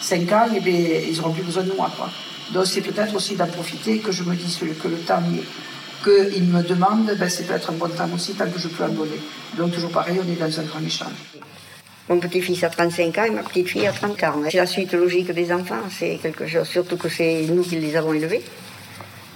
5 0.00 0.32
ans, 0.32 0.48
eh 0.54 1.08
ils 1.08 1.16
n'auront 1.16 1.32
plus 1.32 1.44
besoin 1.44 1.62
de 1.62 1.72
moi. 1.72 1.90
Donc 2.52 2.66
c'est 2.66 2.80
peut-être 2.80 3.14
aussi 3.14 3.36
d'en 3.36 3.46
profiter, 3.46 3.98
que 3.98 4.10
je 4.10 4.24
me 4.24 4.34
dise 4.34 4.56
que 4.56 4.88
le 4.88 4.96
temps 4.96 5.22
qu'ils 6.04 6.44
me 6.44 6.62
demandent, 6.62 7.14
ben, 7.18 7.28
c'est 7.28 7.44
peut-être 7.44 7.70
un 7.70 7.74
bon 7.74 7.88
temps 7.88 8.08
aussi, 8.14 8.34
tant 8.34 8.50
que 8.50 8.58
je 8.58 8.68
peux 8.68 8.84
en 8.84 8.88
donner. 8.88 9.20
Donc 9.56 9.72
toujours 9.72 9.90
pareil, 9.90 10.20
on 10.24 10.30
est 10.30 10.36
dans 10.36 10.60
un 10.60 10.64
grand 10.64 10.84
échange. 10.84 11.38
Mon 12.08 12.20
petit-fils 12.20 12.62
a 12.62 12.68
35 12.68 13.18
ans 13.18 13.24
et 13.24 13.30
ma 13.30 13.42
petite-fille 13.42 13.86
a 13.86 13.92
30 13.92 14.22
ans. 14.24 14.42
C'est 14.48 14.58
la 14.58 14.66
suite 14.66 14.92
logique 14.92 15.32
des 15.32 15.52
enfants, 15.52 15.82
c'est 15.90 16.18
quelque 16.22 16.46
chose, 16.46 16.68
surtout 16.68 16.96
que 16.96 17.08
c'est 17.08 17.42
nous 17.48 17.62
qui 17.62 17.76
les 17.76 17.96
avons 17.96 18.12
élevés. 18.12 18.42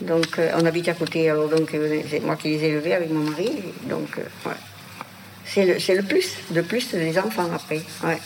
Donc 0.01 0.39
euh, 0.39 0.53
on 0.57 0.65
habite 0.65 0.89
à 0.89 0.95
côté, 0.95 1.29
alors 1.29 1.49
donc 1.49 1.75
euh, 1.75 2.01
c'est 2.09 2.21
moi 2.21 2.37
qui 2.37 2.49
les 2.49 2.65
ai 2.65 2.69
élevés 2.69 2.95
avec 2.95 3.11
mon 3.11 3.29
mari. 3.29 3.51
Donc 3.89 4.19
euh, 4.19 4.51
c'est 5.45 5.65
le, 5.65 5.97
le, 5.97 6.03
plus, 6.03 6.31
de 6.51 6.61
plus 6.61 6.93
des 6.93 7.19
enfants 7.19 7.49
après. 7.53 7.83
Ouais. 8.05 8.19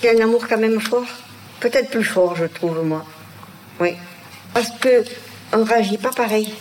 C'est 0.00 0.20
un 0.20 0.24
amour 0.24 0.46
quand 0.48 0.58
même 0.58 0.80
fort, 0.80 1.06
peut-être 1.60 1.90
plus 1.90 2.04
fort 2.04 2.34
je 2.36 2.46
trouve 2.46 2.84
moi. 2.84 3.04
Oui, 3.80 3.94
parce 4.52 4.70
que 4.80 5.04
on 5.52 5.62
réagit 5.62 5.98
pas 5.98 6.10
pareil. 6.10 6.52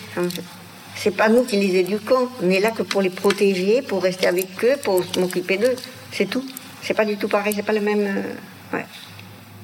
C'est 0.95 1.15
pas 1.15 1.27
nous 1.27 1.43
qui 1.43 1.57
les 1.57 1.79
éduquons, 1.79 2.29
on 2.41 2.49
est 2.51 2.59
là 2.59 2.69
que 2.69 2.83
pour 2.83 3.01
les 3.01 3.09
protéger, 3.09 3.81
pour 3.81 4.03
rester 4.03 4.27
avec 4.27 4.47
eux, 4.63 4.75
pour 4.83 5.03
m'occuper 5.17 5.57
d'eux, 5.57 5.75
c'est 6.11 6.29
tout. 6.29 6.45
C'est 6.83 6.93
pas 6.93 7.05
du 7.05 7.17
tout 7.17 7.29
pareil, 7.29 7.53
c'est 7.55 7.63
pas 7.63 7.73
le 7.73 7.79
même. 7.79 8.05
Euh, 8.05 8.75
ouais. 8.75 8.85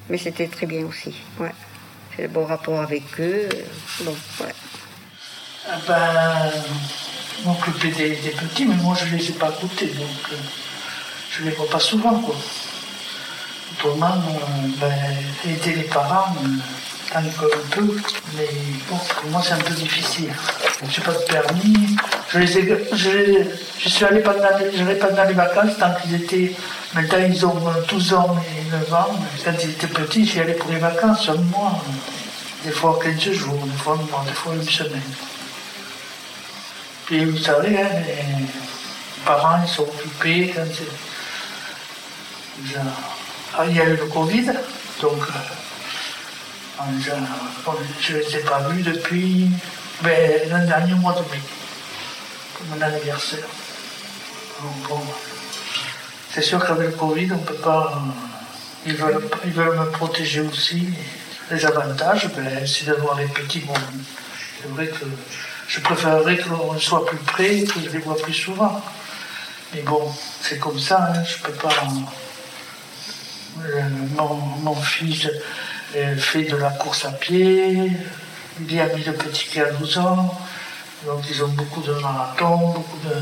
Mais 0.08 0.16
c'était 0.16 0.48
très 0.48 0.66
bien 0.66 0.86
aussi. 0.86 1.14
Ouais. 1.38 1.52
C'est 2.16 2.22
le 2.22 2.28
bon 2.28 2.46
rapport 2.46 2.80
avec 2.80 3.02
eux. 3.20 3.48
Bon, 4.00 4.16
ouais. 4.40 4.54
Ah 5.68 5.78
ben, 5.86 6.50
m'occuper 7.44 7.90
des, 7.90 8.16
des, 8.16 8.30
petits, 8.30 8.64
mais 8.64 8.74
moi 8.76 8.96
je 8.98 9.14
les 9.14 9.30
ai 9.30 9.32
pas 9.34 9.50
goûtés, 9.50 9.88
donc 9.88 10.32
euh, 10.32 10.36
je 11.30 11.44
les 11.44 11.50
vois 11.50 11.68
pas 11.68 11.78
souvent, 11.78 12.18
quoi. 12.20 12.34
Autrement, 13.72 14.06
euh, 14.06 14.68
ben, 14.78 15.16
aider 15.46 15.74
les 15.74 15.84
parents, 15.84 16.34
qu'on 17.12 17.68
peut, 17.70 17.96
mais 18.36 18.48
bon, 18.88 18.96
pour 18.96 19.30
moi 19.30 19.42
c'est 19.44 19.54
un 19.54 19.58
peu 19.58 19.74
difficile. 19.74 20.32
Je 20.82 21.00
n'ai 21.00 21.06
pas 21.06 21.12
permis, 21.12 21.96
je 22.32 22.38
les 22.38 22.58
ai, 22.58 22.88
je, 22.92 23.44
je 23.78 23.88
suis 23.88 24.04
allé 24.04 24.20
pendant, 24.20 24.48
je 24.74 24.84
les 24.84 25.34
vacances 25.34 25.78
tant 25.78 25.92
qu'ils 25.94 26.14
étaient 26.14 26.54
Maintenant, 26.92 27.18
ils 27.24 27.46
ont 27.46 27.54
12 27.88 28.14
ans 28.14 28.36
et 28.58 28.68
9 28.68 28.94
ans. 28.94 29.14
Quand 29.44 29.52
ils 29.62 29.70
étaient 29.70 29.86
petits, 29.86 30.26
j'y 30.26 30.40
allais 30.40 30.54
pour 30.54 30.72
les 30.72 30.78
vacances, 30.78 31.28
un 31.28 31.36
mois. 31.36 31.80
Des 32.64 32.72
fois 32.72 32.98
15 33.00 33.32
jours, 33.32 33.64
des 33.64 33.78
fois 33.78 33.96
des 34.26 34.32
fois 34.32 34.54
une 34.54 34.68
semaine. 34.68 35.00
Puis 37.06 37.24
vous 37.24 37.38
savez, 37.38 37.80
hein, 37.80 37.88
parents 39.24 39.60
ils 39.62 39.68
sont 39.68 39.82
occupés. 39.82 40.52
Quand 40.54 40.64
ah, 43.56 43.64
il 43.68 43.76
y 43.76 43.80
a 43.80 43.84
eu 43.84 43.96
le 43.96 44.06
Covid, 44.06 44.46
donc 45.00 45.22
je 48.00 48.12
ne 48.14 48.18
les 48.18 48.36
ai 48.36 48.40
pas 48.40 48.60
vus 48.68 48.82
depuis 48.82 49.50
l'an 50.02 50.64
dernier 50.66 50.94
mois 50.94 51.12
de 51.12 51.20
mai, 51.30 51.40
pour 52.54 52.66
mon 52.66 52.82
anniversaire. 52.82 53.46
bon, 54.88 55.00
c'est 56.32 56.42
sûr 56.42 56.64
qu'avec 56.64 56.90
le 56.90 56.96
Covid, 56.96 57.32
on 57.32 57.36
ne 57.36 57.44
peut 57.44 57.54
pas. 57.54 58.02
Ils, 58.86 58.96
veulent, 58.96 59.28
ils 59.44 59.52
veulent 59.52 59.78
me 59.78 59.90
protéger 59.90 60.40
aussi. 60.40 60.88
Les 61.50 61.66
avantages, 61.66 62.28
ben, 62.36 62.64
c'est 62.66 62.86
d'avoir 62.86 63.18
les 63.18 63.26
petits 63.26 63.60
bons. 63.60 63.74
C'est 64.62 64.68
vrai 64.68 64.86
que 64.86 65.04
je 65.66 65.80
préférerais 65.80 66.38
qu'on 66.38 66.78
soit 66.78 67.04
plus 67.06 67.18
près 67.18 67.62
que 67.62 67.80
je 67.80 67.90
les 67.90 67.98
vois 67.98 68.16
plus 68.16 68.34
souvent. 68.34 68.80
Mais 69.74 69.82
bon, 69.82 70.12
c'est 70.40 70.58
comme 70.58 70.78
ça, 70.78 71.10
hein, 71.12 71.24
je 71.24 71.38
ne 71.38 71.42
peux 71.42 71.58
pas. 71.58 71.74
Euh, 73.58 73.82
mon, 74.62 74.74
fils 74.76 75.28
euh, 75.96 76.16
fait 76.16 76.44
de 76.44 76.56
la 76.56 76.70
course 76.70 77.04
à 77.04 77.12
pied, 77.12 77.90
il 78.68 78.80
a 78.80 78.86
mis 78.94 79.02
le 79.02 79.12
petit 79.14 79.46
qui 79.46 79.60
a 79.60 79.70
12 79.72 79.98
ans, 79.98 80.38
donc 81.06 81.24
ils 81.28 81.42
ont 81.42 81.48
beaucoup 81.48 81.80
de 81.80 81.92
marathons, 81.94 82.72
beaucoup 82.72 82.98
de. 83.04 83.14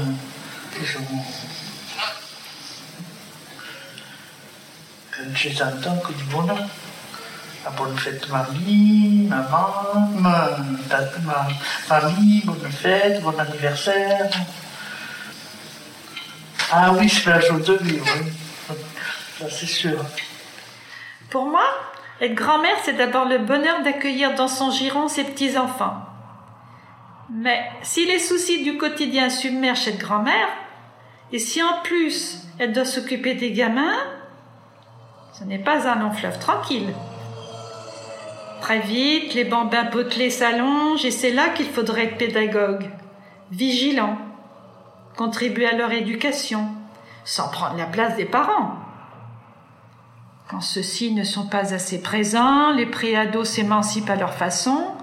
Ils 0.81 0.99
ont... 0.99 1.23
Je 5.35 5.49
que 5.49 6.13
du 6.13 6.25
bonheur. 6.25 6.59
La 7.65 7.71
bonne 7.71 7.97
fête 7.99 8.29
mamie, 8.29 9.27
maman, 9.29 10.11
ma, 10.15 10.51
ma, 11.25 11.49
mamie, 11.89 12.43
bonne 12.45 12.71
fête, 12.71 13.21
bon 13.23 13.37
anniversaire. 13.39 14.31
Ah 16.71 16.93
oui, 16.93 17.09
c'est 17.09 17.31
la 17.31 17.41
joie 17.41 17.59
de 17.59 17.75
vie, 17.83 17.99
oui. 18.01 18.77
Ça 19.39 19.47
c'est 19.51 19.67
sûr. 19.67 20.05
Pour 21.31 21.47
moi, 21.47 21.88
être 22.21 22.35
grand-mère, 22.35 22.77
c'est 22.83 22.97
d'abord 22.97 23.27
le 23.27 23.39
bonheur 23.39 23.83
d'accueillir 23.83 24.35
dans 24.35 24.49
son 24.49 24.71
giron 24.71 25.09
ses 25.09 25.25
petits-enfants. 25.25 25.97
Mais 27.31 27.61
si 27.83 28.07
les 28.07 28.19
soucis 28.19 28.65
du 28.65 28.77
quotidien 28.77 29.31
submergent 29.31 29.83
cette 29.83 29.99
grand-mère, 29.99 30.49
et 31.31 31.39
si 31.39 31.63
en 31.63 31.81
plus 31.85 32.43
elle 32.59 32.73
doit 32.73 32.85
s'occuper 32.85 33.35
des 33.35 33.53
gamins, 33.53 33.99
ce 35.33 35.45
n'est 35.45 35.59
pas 35.59 35.89
un 35.89 35.97
long 35.97 36.11
fleuve 36.11 36.39
tranquille. 36.39 36.93
Très 38.61 38.81
vite, 38.81 39.35
les 39.35 39.45
bambins 39.45 39.85
potelés 39.85 40.31
s'allongent 40.31 41.05
et 41.05 41.13
c'est 41.13 41.31
là 41.31 41.51
qu'il 41.51 41.67
faudrait 41.67 42.07
être 42.07 42.19
pédagogue, 42.19 42.91
vigilant, 43.53 44.19
contribuer 45.17 45.67
à 45.67 45.77
leur 45.77 45.93
éducation, 45.93 46.67
sans 47.25 47.49
prendre 47.51 47.77
la 47.77 47.87
place 47.87 48.17
des 48.17 48.25
parents. 48.25 48.88
Quand 50.49 50.63
ceux-ci 50.63 51.13
ne 51.13 51.25
sont 51.25 51.47
pas 51.47 51.75
assez 51.75 52.01
présents, 52.01 52.73
les 52.73 52.87
préados 52.87 53.45
s'émancipent 53.45 54.09
à 54.09 54.17
leur 54.17 54.33
façon, 54.33 54.95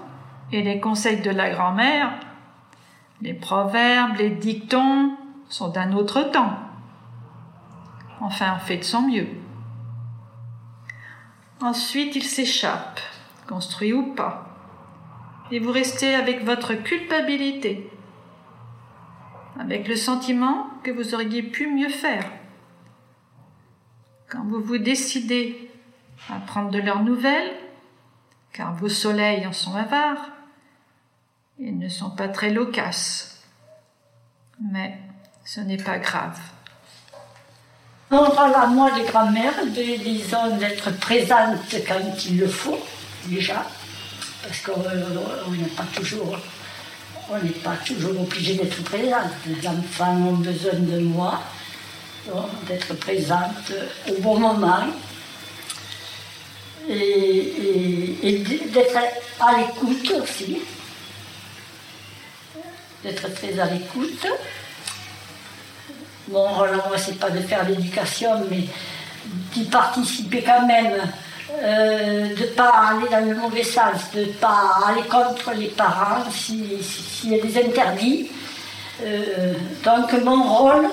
et 0.50 0.62
les 0.62 0.80
conseils 0.80 1.20
de 1.20 1.30
la 1.30 1.50
grand-mère, 1.50 2.12
les 3.22 3.32
proverbes, 3.34 4.16
les 4.18 4.30
dictons 4.30 5.16
sont 5.48 5.68
d'un 5.68 5.92
autre 5.92 6.22
temps. 6.32 6.58
Enfin, 8.20 8.54
on 8.56 8.58
fait 8.58 8.78
de 8.78 8.84
son 8.84 9.02
mieux. 9.02 9.28
Ensuite, 11.60 12.16
ils 12.16 12.24
s'échappent, 12.24 13.00
construits 13.48 13.92
ou 13.92 14.14
pas, 14.14 14.48
et 15.52 15.60
vous 15.60 15.70
restez 15.70 16.14
avec 16.14 16.44
votre 16.44 16.74
culpabilité, 16.74 17.88
avec 19.60 19.86
le 19.86 19.94
sentiment 19.94 20.66
que 20.82 20.90
vous 20.90 21.14
auriez 21.14 21.44
pu 21.44 21.68
mieux 21.68 21.88
faire. 21.88 22.24
Quand 24.28 24.44
vous 24.44 24.60
vous 24.60 24.78
décidez 24.78 25.70
à 26.28 26.40
prendre 26.40 26.70
de 26.70 26.80
leurs 26.80 27.02
nouvelles, 27.02 27.52
car 28.52 28.74
vos 28.74 28.88
soleils 28.88 29.46
en 29.46 29.52
sont 29.52 29.74
avares, 29.74 30.30
ils 31.58 31.78
ne 31.78 31.88
sont 31.88 32.10
pas 32.10 32.28
très 32.28 32.50
loquaces. 32.50 33.44
Mais 34.72 34.98
ce 35.44 35.60
n'est 35.60 35.76
pas 35.76 35.98
grave. 35.98 36.38
On 38.10 38.30
parle 38.30 38.54
à 38.54 38.66
moi, 38.66 38.90
les 38.96 39.04
grand-mères, 39.04 39.66
disons 39.66 40.56
d'être 40.56 40.96
présente 40.98 41.74
quand 41.86 42.24
il 42.26 42.38
le 42.38 42.48
faut, 42.48 42.78
déjà, 43.26 43.66
parce 44.42 44.60
qu'on 44.60 44.80
n'est 45.52 45.66
pas 45.66 45.84
toujours, 45.94 46.36
on 47.30 47.84
toujours 47.84 48.20
obligé 48.20 48.54
d'être 48.54 48.82
présente. 48.84 49.30
Les 49.46 49.66
enfants 49.66 50.16
ont 50.16 50.34
besoin 50.34 50.74
de 50.74 51.00
moi, 51.00 51.42
d'être 52.68 52.94
présente 52.94 53.72
au 54.08 54.20
bon 54.20 54.38
moment 54.38 54.86
et, 56.88 58.44
d'être 58.72 58.98
à 59.40 59.58
l'écoute 59.58 60.12
aussi, 60.22 60.58
d'être 63.02 63.32
très 63.34 63.58
à 63.58 63.66
l'écoute. 63.66 64.26
Mon 66.28 66.48
rôle 66.48 66.70
à 66.70 66.88
moi, 66.88 66.98
c'est 66.98 67.18
pas 67.18 67.30
de 67.30 67.40
faire 67.40 67.68
l'éducation, 67.68 68.44
mais 68.50 68.64
d'y 69.52 69.64
participer 69.64 70.42
quand 70.42 70.66
même, 70.66 71.00
euh, 71.62 72.34
de 72.34 72.42
ne 72.42 72.46
pas 72.48 72.70
aller 72.70 73.08
dans 73.08 73.28
le 73.28 73.36
mauvais 73.36 73.62
sens, 73.62 74.10
de 74.14 74.20
ne 74.20 74.32
pas 74.32 74.80
aller 74.86 75.02
contre 75.02 75.52
les 75.52 75.68
parents 75.68 76.24
s'il 76.30 76.80
y 77.24 77.34
a 77.34 77.64
interdits. 77.64 78.30
Euh, 79.02 79.52
donc 79.84 80.12
mon 80.24 80.42
rôle, 80.42 80.88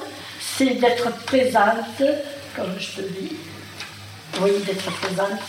c'est 0.57 0.75
d'être 0.75 1.12
présente, 1.25 2.01
comme 2.55 2.74
je 2.79 3.01
te 3.01 3.01
dis. 3.01 3.36
Oui, 4.41 4.51
d'être 4.65 4.91
présente 5.00 5.39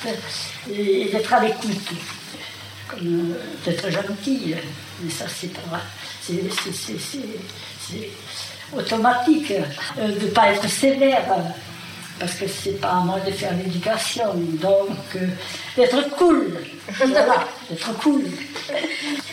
et, 0.70 1.08
d'être 1.10 1.32
à 1.32 1.40
l'écoute. 1.40 1.90
Comme 2.88 3.34
d'être 3.64 3.90
gentille. 3.90 4.56
Mais 5.00 5.10
ça, 5.10 5.24
c'est 5.28 5.52
pas. 5.52 5.80
C'est 6.20 6.40
automatique. 8.76 9.52
Euh, 9.98 10.08
de 10.08 10.26
ne 10.26 10.30
pas 10.30 10.52
être 10.52 10.68
sévère. 10.68 11.34
Parce 12.18 12.34
que 12.34 12.46
c'est 12.46 12.80
pas 12.80 12.90
à 12.90 13.00
moi 13.00 13.18
de 13.20 13.30
faire 13.32 13.52
l'éducation. 13.56 14.34
Donc, 14.34 15.16
euh, 15.16 15.26
d'être 15.76 16.10
cool. 16.16 16.58
Voilà, 16.98 17.46
d'être 17.70 17.98
cool. 17.98 18.24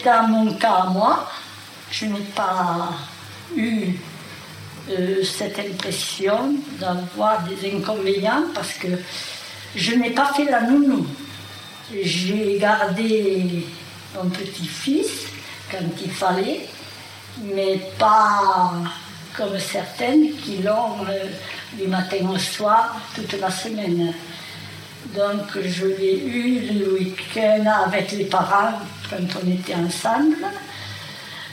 Dans 0.05 0.27
mon 0.27 0.53
cas, 0.53 0.85
moi, 0.85 1.29
je 1.91 2.05
n'ai 2.05 2.21
pas 2.33 2.89
eu 3.55 3.97
euh, 4.89 5.23
cette 5.23 5.59
impression 5.59 6.55
d'avoir 6.79 7.43
des 7.43 7.75
inconvénients 7.75 8.43
parce 8.53 8.73
que 8.73 8.87
je 9.75 9.93
n'ai 9.95 10.09
pas 10.09 10.33
fait 10.33 10.45
la 10.45 10.61
nounou. 10.61 11.05
J'ai 11.93 12.57
gardé 12.59 13.65
mon 14.15 14.29
petit-fils 14.29 15.27
quand 15.69 15.85
il 16.03 16.11
fallait, 16.11 16.67
mais 17.43 17.79
pas 17.97 18.73
comme 19.37 19.57
certaines 19.59 20.33
qui 20.37 20.57
l'ont 20.57 21.05
euh, 21.07 21.25
du 21.73 21.87
matin 21.87 22.17
au 22.33 22.37
soir 22.37 22.99
toute 23.15 23.33
la 23.39 23.51
semaine. 23.51 24.13
Donc 25.15 25.57
je 25.63 25.85
l'ai 25.85 26.19
eu 26.19 26.79
le 26.79 26.93
week-end 26.93 27.65
avec 27.85 28.11
les 28.11 28.25
parents 28.25 28.79
quand 29.09 29.41
on 29.43 29.51
était 29.51 29.75
ensemble. 29.75 30.45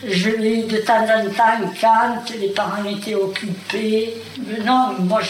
Je 0.06 0.30
l'ai 0.30 0.62
de 0.62 0.78
temps 0.78 1.02
en 1.02 1.28
temps 1.28 1.72
quand 1.80 2.30
les 2.38 2.50
parents 2.50 2.84
étaient 2.84 3.16
occupés. 3.16 4.14
Mais 4.46 4.64
non, 4.64 4.94
moi, 5.00 5.20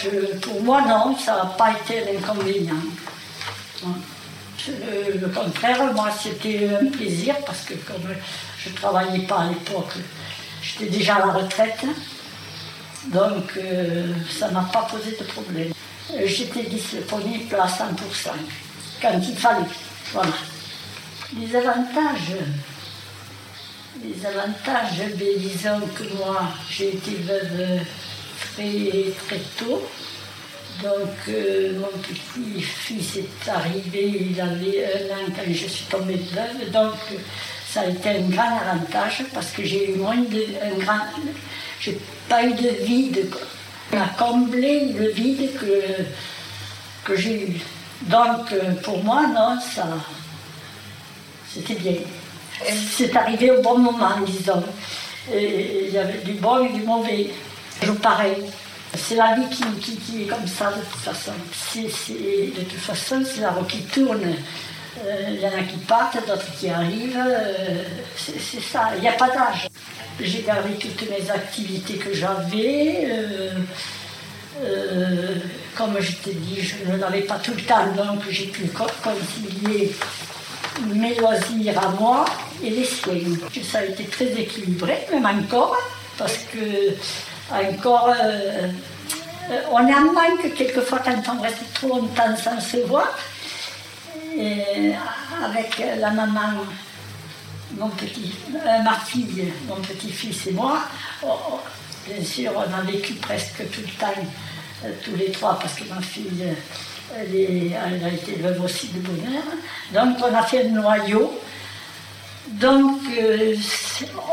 pour 0.41 0.61
moi, 0.61 0.81
non, 0.81 1.17
ça 1.17 1.37
n'a 1.37 1.45
pas 1.45 1.71
été 1.71 2.03
un 2.03 2.17
inconvénient. 2.17 2.75
Le, 4.67 5.27
contraire, 5.29 5.93
moi, 5.93 6.09
c'était 6.11 6.69
un 6.79 6.85
plaisir 6.85 7.35
parce 7.45 7.61
que 7.61 7.73
comme 7.73 8.03
je 8.59 8.69
ne 8.69 8.75
travaillais 8.75 9.25
pas 9.25 9.39
à 9.39 9.49
l'époque, 9.49 9.93
j'étais 10.61 10.91
déjà 10.91 11.15
à 11.15 11.19
la 11.19 11.33
retraite. 11.33 11.85
Donc, 13.07 13.57
euh, 13.57 14.13
ça 14.29 14.49
ne 14.49 14.53
m'a 14.53 14.69
pas 14.71 14.83
posé 14.83 15.17
de 15.17 15.23
problème. 15.23 15.73
J'étais 16.25 16.63
disponible 16.63 17.55
à 17.55 17.65
100% 17.65 18.29
quand 19.01 19.19
il 19.21 19.35
fallait. 19.35 19.65
Voilà. 20.13 20.33
Les 21.39 21.55
avantages, 21.55 22.35
les 24.03 24.25
avantages, 24.25 25.01
disons 25.17 25.81
que 25.95 26.03
moi, 26.17 26.41
j'ai 26.69 26.89
été 26.89 27.11
veuve 27.15 27.81
très, 28.39 29.11
très 29.27 29.39
tôt. 29.57 29.81
Donc, 30.81 31.09
euh, 31.27 31.77
mon 31.79 31.99
petit-fils 31.99 33.17
est 33.17 33.49
arrivé, 33.49 34.29
il 34.31 34.39
avait 34.39 34.85
un 34.85 35.15
an 35.15 35.33
quand 35.35 35.51
je 35.51 35.67
suis 35.67 35.85
tombée 35.85 36.15
veuve. 36.15 36.71
Donc, 36.71 36.95
ça 37.67 37.81
a 37.81 37.87
été 37.87 38.09
un 38.09 38.29
grand 38.29 38.57
avantage 38.57 39.25
parce 39.33 39.51
que 39.51 39.63
j'ai 39.63 39.91
eu 39.91 39.95
moins 39.95 40.17
de. 40.17 40.45
Un 40.63 40.79
grand, 40.79 41.05
j'ai 41.81 41.99
pas 42.29 42.45
eu 42.45 42.53
de 42.53 42.85
vide. 42.85 43.29
On 43.91 43.97
a 43.97 44.07
comblé 44.17 44.93
le 44.93 45.09
vide 45.09 45.51
que, 45.59 45.83
que 47.03 47.17
j'ai 47.17 47.49
eu. 47.49 47.61
Donc, 48.03 48.53
pour 48.83 49.03
moi, 49.03 49.27
non, 49.27 49.59
ça. 49.59 49.87
C'était 51.51 51.75
bien. 51.75 51.95
C'est 52.65 53.15
arrivé 53.15 53.51
au 53.51 53.61
bon 53.61 53.77
moment, 53.77 54.19
disons. 54.25 54.63
il 55.33 55.89
y 55.89 55.97
avait 55.97 56.19
du 56.19 56.33
bon 56.33 56.65
et 56.65 56.69
du 56.73 56.81
mauvais. 56.83 57.29
Toujours 57.79 57.97
pareil. 57.97 58.37
C'est 58.95 59.15
la 59.15 59.35
vie 59.35 59.47
qui, 59.49 59.97
qui, 59.97 60.23
est 60.23 60.25
comme 60.25 60.47
ça 60.47 60.71
de 60.71 60.81
toute 60.81 61.01
façon. 61.01 61.31
de 61.75 62.63
toute 62.63 62.79
façon, 62.79 63.23
c'est 63.23 63.41
la 63.41 63.51
roue 63.51 63.65
qui 63.65 63.81
tourne. 63.83 64.35
Euh, 65.05 65.25
il 65.29 65.39
y 65.39 65.45
en 65.45 65.49
a 65.49 65.63
qui 65.63 65.77
partent, 65.77 66.17
d'autres 66.27 66.51
qui 66.57 66.69
arrivent. 66.69 67.17
Euh, 67.17 67.83
c'est 68.17 68.61
ça, 68.61 68.91
il 68.95 69.01
n'y 69.01 69.07
a 69.07 69.13
pas 69.13 69.29
d'âge. 69.29 69.67
J'ai 70.19 70.41
gardé 70.41 70.73
toutes 70.73 71.09
mes 71.09 71.29
activités 71.29 71.95
que 71.95 72.13
j'avais. 72.13 73.07
Euh, 74.61 75.35
comme 75.75 75.97
je 76.01 76.11
t'ai 76.17 76.33
dit, 76.33 76.59
je 76.61 76.91
n'avais 76.91 77.21
pas 77.21 77.37
tout 77.37 77.53
le 77.53 77.61
temps, 77.61 77.87
donc 77.95 78.23
j'ai 78.29 78.47
pu 78.47 78.67
concilier 78.67 79.95
mes 80.87 81.15
loisirs 81.15 81.79
à 81.79 81.89
moi 81.89 82.25
et 82.63 82.69
les 82.69 82.85
siens. 82.85 83.13
Ça 83.63 83.79
a 83.79 83.85
été 83.85 84.05
très 84.05 84.27
équilibré, 84.27 85.07
même 85.11 85.25
encore, 85.25 85.77
parce 86.17 86.37
que 86.51 86.95
encore, 87.51 88.13
on 89.71 89.87
est 89.87 89.95
en 89.95 90.13
manque 90.13 90.53
quelquefois 90.55 90.99
quand 90.99 91.35
on 91.35 91.41
reste 91.41 91.73
trop 91.73 91.89
longtemps 91.89 92.35
sans 92.37 92.59
se 92.59 92.77
voir. 92.85 93.07
Et 94.37 94.93
avec 95.43 95.81
la 95.99 96.11
maman, 96.11 96.63
mon 97.77 97.89
petit, 97.89 98.33
euh, 98.55 98.81
ma 98.83 98.93
fille, 98.93 99.51
mon 99.67 99.75
petit-fils 99.75 100.47
et 100.47 100.51
moi, 100.51 100.79
oh, 101.23 101.33
oh, 101.51 101.59
bien 102.07 102.23
sûr, 102.23 102.51
on 102.55 102.73
a 102.73 102.81
vécu 102.81 103.13
presque 103.15 103.69
tout 103.71 103.81
le 103.81 103.99
temps, 103.99 104.21
euh, 104.85 104.91
tous 105.03 105.15
les 105.15 105.31
trois, 105.31 105.57
parce 105.59 105.73
que 105.75 105.83
ma 105.85 106.01
fille, 106.01 106.45
elle, 107.17 108.03
a 108.03 108.09
été 108.09 108.33
veuve 108.33 108.61
aussi 108.63 108.89
de 108.89 108.99
bonheur. 108.99 109.43
Donc, 109.93 110.17
on 110.21 110.35
a 110.35 110.43
fait 110.43 110.63
le 110.63 110.69
noyau. 110.69 111.39
Donc, 112.59 112.99
euh, 113.17 113.55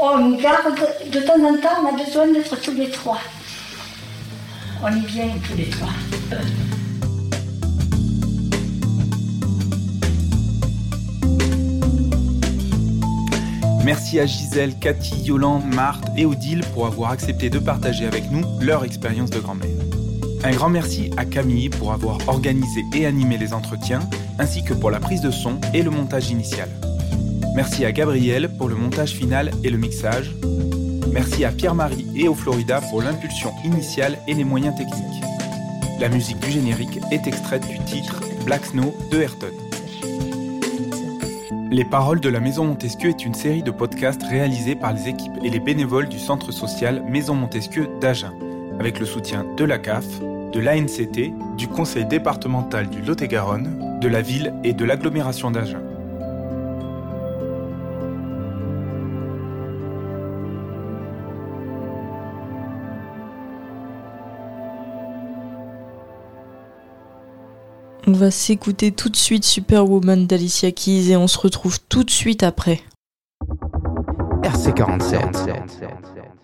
on 0.01 0.37
garde, 0.37 0.79
de 1.11 1.21
temps 1.21 1.45
en 1.45 1.57
temps, 1.59 1.83
on 1.83 1.95
a 1.95 2.05
besoin 2.05 2.27
d'être 2.29 2.61
tous 2.61 2.73
les 2.73 2.91
trois. 2.91 3.21
On 4.83 4.95
y 4.95 5.07
vient 5.07 5.29
tous 5.49 5.57
les 5.57 5.69
trois. 5.69 5.89
Merci 13.87 14.19
à 14.19 14.27
Gisèle, 14.27 14.77
Cathy, 14.81 15.15
Yolande, 15.23 15.65
Marthe 15.73 16.09
et 16.17 16.27
Odile 16.27 16.63
pour 16.75 16.87
avoir 16.87 17.13
accepté 17.13 17.51
de 17.51 17.61
partager 17.61 18.05
avec 18.05 18.33
nous 18.33 18.43
leur 18.61 18.85
expérience 18.85 19.31
de 19.31 19.39
grand-mère. 19.39 19.86
Un 20.45 20.51
grand 20.53 20.69
merci 20.69 21.11
à 21.17 21.25
Camille 21.25 21.69
pour 21.69 21.93
avoir 21.93 22.19
organisé 22.29 22.85
et 22.95 23.07
animé 23.07 23.37
les 23.39 23.53
entretiens, 23.53 24.01
ainsi 24.39 24.63
que 24.63 24.75
pour 24.75 24.91
la 24.91 25.01
prise 25.01 25.21
de 25.21 25.31
son 25.31 25.59
et 25.75 25.83
le 25.83 25.91
montage 25.91 26.31
initial. 26.31 26.69
Merci 27.55 27.85
à 27.85 27.93
Gabriel 27.93 28.51
pour 28.57 28.69
le 28.69 28.75
montage 28.77 29.13
final 29.13 29.51
et 29.65 29.71
le 29.71 29.79
mixage. 29.79 30.35
Merci 31.11 31.45
à 31.45 31.51
Pierre-Marie 31.51 32.07
et 32.15 32.29
au 32.29 32.35
Florida 32.35 32.81
pour 32.91 33.03
l'impulsion 33.03 33.53
initiale 33.65 34.19
et 34.29 34.35
les 34.35 34.45
moyens 34.45 34.77
techniques. 34.77 35.25
La 35.99 36.09
musique 36.09 36.41
du 36.41 36.51
générique 36.51 37.01
est 37.11 37.27
extraite 37.27 37.67
du 37.67 37.79
titre 37.85 38.21
Black 38.45 38.67
Snow 38.67 38.95
de 39.11 39.23
Ayrton. 39.23 39.47
Les 41.71 41.85
Paroles 41.85 42.21
de 42.21 42.29
la 42.29 42.39
Maison 42.39 42.65
Montesquieu 42.65 43.11
est 43.11 43.25
une 43.25 43.35
série 43.35 43.63
de 43.63 43.71
podcasts 43.71 44.23
réalisés 44.23 44.77
par 44.77 44.93
les 44.93 45.09
équipes 45.09 45.33
et 45.43 45.51
les 45.51 45.59
bénévoles 45.59 46.09
du 46.09 46.19
centre 46.19 46.53
social 46.53 47.03
Maison 47.09 47.35
Montesquieu 47.35 47.89
d'Agen, 48.01 48.33
avec 48.79 48.99
le 48.99 49.07
soutien 49.07 49.45
de 49.57 49.65
la 49.65 49.79
CAF, 49.79 50.07
de 50.53 50.61
l'ANCT, 50.61 51.33
du 51.57 51.69
conseil 51.69 52.05
départemental 52.05 52.89
du 52.89 53.03
Lot-et-Garonne, 53.03 53.99
de 54.01 54.09
la 54.09 54.23
ville 54.23 54.55
et 54.65 54.73
de 54.73 54.85
l'agglomération 54.85 55.51
d'Agen. 55.51 55.81
On 68.09 68.13
va 68.13 68.31
s'écouter 68.31 68.93
tout 68.93 69.09
de 69.09 69.17
suite 69.17 69.45
Superwoman 69.45 70.29
d'Alicia 70.29 70.71
Keys 70.71 71.11
et 71.11 71.17
on 71.17 71.27
se 71.27 71.39
retrouve 71.39 71.81
tout 71.89 72.05
de 72.05 72.11
suite 72.11 72.45
après. 72.45 72.81
RC47. 74.43 76.36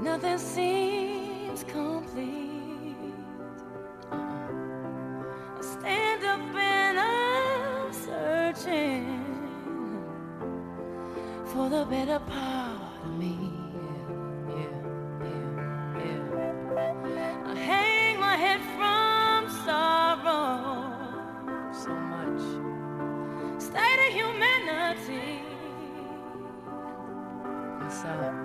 Nothing 0.00 0.38
seems 0.38 1.64
complete. 1.64 2.96
I 4.12 5.60
stand 5.60 6.24
up 6.24 6.40
and 6.54 6.98
I'm 7.00 7.92
searching 7.92 9.24
for 11.46 11.68
the 11.68 11.84
better 11.90 12.20
part 12.20 13.04
of 13.04 13.18
me. 13.18 13.50
Yeah, 14.48 14.78
yeah, 15.24 15.58
yeah, 15.98 17.44
I 17.46 17.54
hang 17.56 18.20
my 18.20 18.36
head 18.36 18.60
from 18.76 19.50
sorrow 19.66 20.94
so 21.72 21.90
much. 22.14 22.42
State 23.60 24.00
of 24.06 24.12
humanity. 24.14 25.42
What's 27.80 28.04
up? 28.04 28.37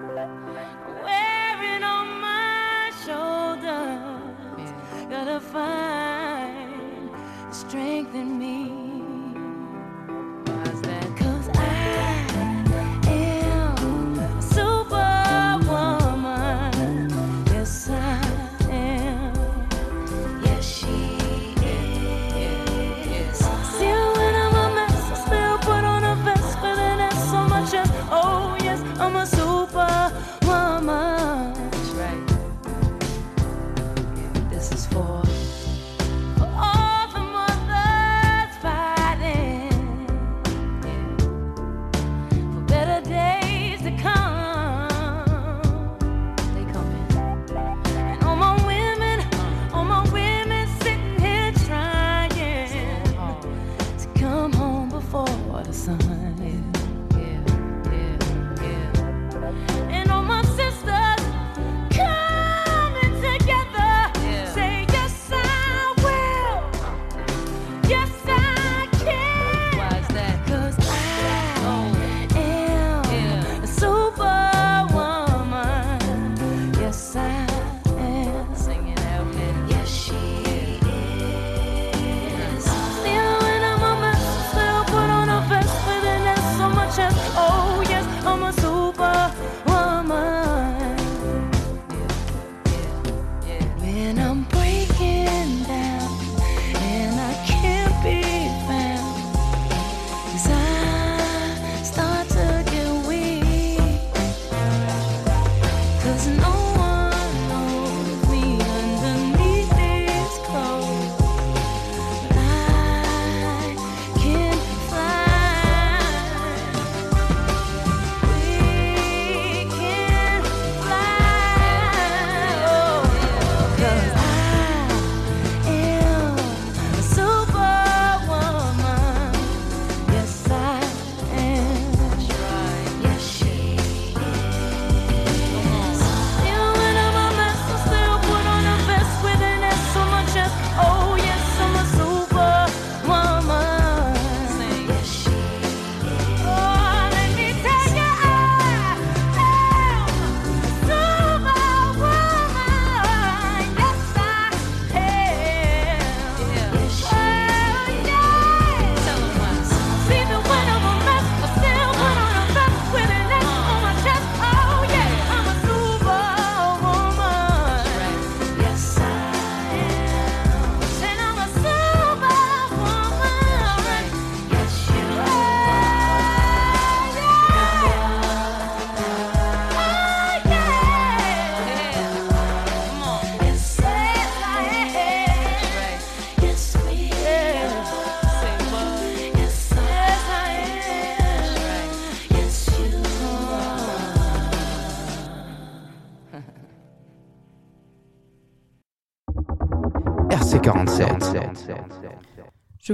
strengthen 7.74 8.38
me. 8.38 8.73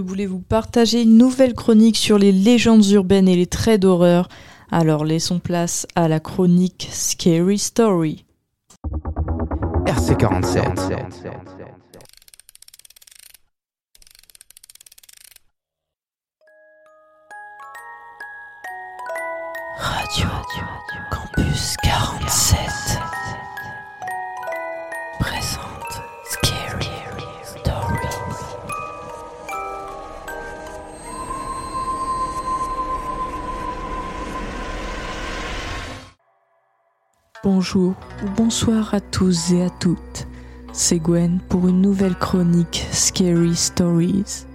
Voulais 0.09 0.25
vous 0.25 0.39
partager 0.39 1.03
une 1.03 1.19
nouvelle 1.19 1.53
chronique 1.53 1.95
sur 1.95 2.17
les 2.17 2.31
légendes 2.31 2.83
urbaines 2.87 3.27
et 3.27 3.35
les 3.35 3.45
traits 3.45 3.79
d'horreur? 3.79 4.27
Alors 4.71 5.05
laissons 5.05 5.37
place 5.37 5.85
à 5.93 6.07
la 6.07 6.19
chronique 6.19 6.89
Scary 6.91 7.59
Story. 7.59 8.25
RC47. 9.85 11.29
Radio 19.77 20.27
Campus 21.11 21.75
47 21.83 22.59
présente 25.19 25.68
Bonjour 37.51 37.95
ou 38.23 38.29
bonsoir 38.37 38.93
à 38.93 38.99
tous 38.99 39.53
et 39.53 39.63
à 39.63 39.71
toutes. 39.71 40.27
C'est 40.71 40.99
Gwen 40.99 41.39
pour 41.49 41.67
une 41.67 41.81
nouvelle 41.81 42.13
chronique 42.13 42.85
Scary 42.91 43.55
Stories. 43.55 44.45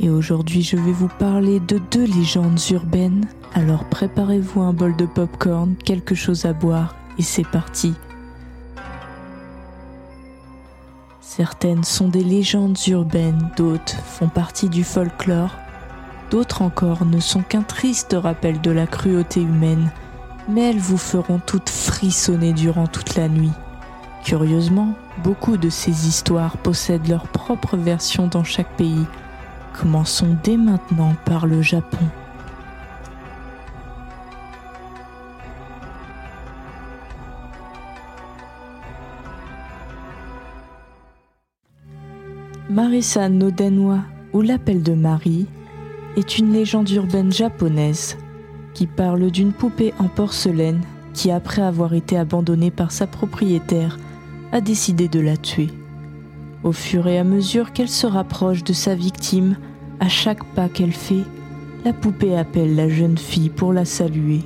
Et 0.00 0.08
aujourd'hui, 0.08 0.62
je 0.62 0.76
vais 0.76 0.92
vous 0.92 1.10
parler 1.18 1.60
de 1.60 1.78
deux 1.90 2.06
légendes 2.06 2.58
urbaines. 2.70 3.26
Alors 3.52 3.84
préparez-vous 3.84 4.62
un 4.62 4.72
bol 4.72 4.96
de 4.96 5.04
popcorn, 5.04 5.76
quelque 5.76 6.14
chose 6.14 6.46
à 6.46 6.54
boire 6.54 6.96
et 7.18 7.22
c'est 7.22 7.46
parti. 7.46 7.92
Certaines 11.20 11.84
sont 11.84 12.08
des 12.08 12.24
légendes 12.24 12.78
urbaines, 12.88 13.50
d'autres 13.54 14.02
font 14.02 14.28
partie 14.28 14.70
du 14.70 14.82
folklore, 14.82 15.54
d'autres 16.30 16.62
encore 16.62 17.04
ne 17.04 17.20
sont 17.20 17.42
qu'un 17.42 17.62
triste 17.62 18.16
rappel 18.18 18.62
de 18.62 18.70
la 18.70 18.86
cruauté 18.86 19.42
humaine, 19.42 19.92
mais 20.48 20.70
elles 20.70 20.78
vous 20.78 20.98
feront 20.98 21.38
toutes 21.38 21.70
frissonner 21.70 22.52
durant 22.52 22.86
toute 22.86 23.14
la 23.16 23.28
nuit. 23.28 23.52
Curieusement, 24.24 24.94
beaucoup 25.22 25.56
de 25.56 25.68
ces 25.68 26.08
histoires 26.08 26.56
possèdent 26.56 27.08
leur 27.08 27.28
propre 27.28 27.76
version 27.76 28.26
dans 28.26 28.44
chaque 28.44 28.74
pays. 28.76 29.06
Commençons 29.78 30.36
dès 30.42 30.56
maintenant 30.56 31.14
par 31.24 31.46
le 31.46 31.62
Japon. 31.62 31.98
Marissa 42.70 43.28
no 43.28 43.50
Denwa, 43.50 44.00
ou 44.32 44.40
l'appel 44.40 44.82
de 44.82 44.94
Marie, 44.94 45.46
est 46.16 46.38
une 46.38 46.52
légende 46.52 46.90
urbaine 46.90 47.32
japonaise 47.32 48.16
qui 48.74 48.86
parle 48.86 49.30
d'une 49.30 49.52
poupée 49.52 49.94
en 49.98 50.08
porcelaine 50.08 50.82
qui, 51.14 51.30
après 51.30 51.62
avoir 51.62 51.94
été 51.94 52.18
abandonnée 52.18 52.70
par 52.70 52.90
sa 52.90 53.06
propriétaire, 53.06 53.98
a 54.52 54.60
décidé 54.60 55.08
de 55.08 55.20
la 55.20 55.36
tuer. 55.36 55.68
Au 56.64 56.72
fur 56.72 57.06
et 57.06 57.18
à 57.18 57.24
mesure 57.24 57.72
qu'elle 57.72 57.88
se 57.88 58.06
rapproche 58.06 58.64
de 58.64 58.72
sa 58.72 58.94
victime, 58.94 59.56
à 60.00 60.08
chaque 60.08 60.44
pas 60.54 60.68
qu'elle 60.68 60.92
fait, 60.92 61.24
la 61.84 61.92
poupée 61.92 62.36
appelle 62.36 62.74
la 62.74 62.88
jeune 62.88 63.18
fille 63.18 63.50
pour 63.50 63.72
la 63.72 63.84
saluer. 63.84 64.40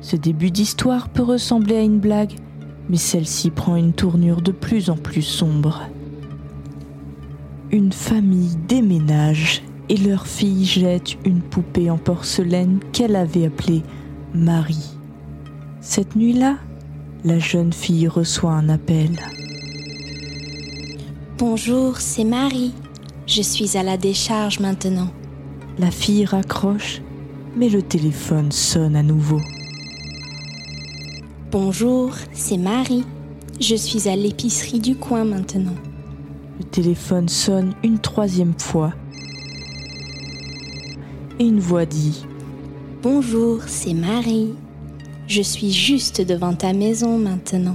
Ce 0.00 0.16
début 0.16 0.50
d'histoire 0.50 1.08
peut 1.08 1.22
ressembler 1.22 1.76
à 1.76 1.82
une 1.82 2.00
blague, 2.00 2.34
mais 2.88 2.96
celle-ci 2.96 3.50
prend 3.50 3.76
une 3.76 3.92
tournure 3.92 4.42
de 4.42 4.52
plus 4.52 4.90
en 4.90 4.96
plus 4.96 5.22
sombre. 5.22 5.82
Une 7.70 7.92
famille 7.92 8.56
déménage 8.68 9.62
et 9.88 9.96
leur 9.96 10.26
fille 10.26 10.64
jette 10.64 11.16
une 11.24 11.42
poupée 11.42 11.90
en 11.90 11.98
porcelaine 11.98 12.80
qu'elle 12.92 13.16
avait 13.16 13.46
appelée 13.46 13.82
Marie. 14.34 14.96
Cette 15.80 16.16
nuit-là, 16.16 16.58
la 17.24 17.38
jeune 17.38 17.72
fille 17.72 18.08
reçoit 18.08 18.52
un 18.52 18.68
appel. 18.68 19.10
Bonjour, 21.38 21.98
c'est 21.98 22.24
Marie. 22.24 22.72
Je 23.26 23.42
suis 23.42 23.76
à 23.76 23.82
la 23.82 23.96
décharge 23.96 24.60
maintenant. 24.60 25.08
La 25.78 25.90
fille 25.90 26.24
raccroche, 26.24 27.02
mais 27.56 27.68
le 27.68 27.82
téléphone 27.82 28.52
sonne 28.52 28.96
à 28.96 29.02
nouveau. 29.02 29.40
Bonjour, 31.50 32.12
c'est 32.32 32.58
Marie. 32.58 33.04
Je 33.60 33.76
suis 33.76 34.08
à 34.08 34.16
l'épicerie 34.16 34.80
du 34.80 34.96
coin 34.96 35.24
maintenant. 35.24 35.76
Le 36.58 36.64
téléphone 36.64 37.28
sonne 37.28 37.74
une 37.82 37.98
troisième 37.98 38.54
fois. 38.58 38.92
Et 41.42 41.46
une 41.46 41.58
voix 41.58 41.86
dit 41.86 42.24
Bonjour, 43.02 43.62
c'est 43.66 43.94
Marie. 43.94 44.54
Je 45.26 45.42
suis 45.42 45.72
juste 45.72 46.20
devant 46.20 46.54
ta 46.54 46.72
maison 46.72 47.18
maintenant. 47.18 47.74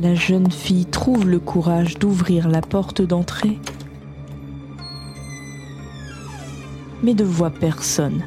La 0.00 0.16
jeune 0.16 0.50
fille 0.50 0.86
trouve 0.86 1.28
le 1.28 1.38
courage 1.38 2.00
d'ouvrir 2.00 2.48
la 2.48 2.62
porte 2.62 3.00
d'entrée, 3.00 3.60
mais 7.04 7.14
ne 7.14 7.22
voit 7.22 7.52
personne. 7.52 8.24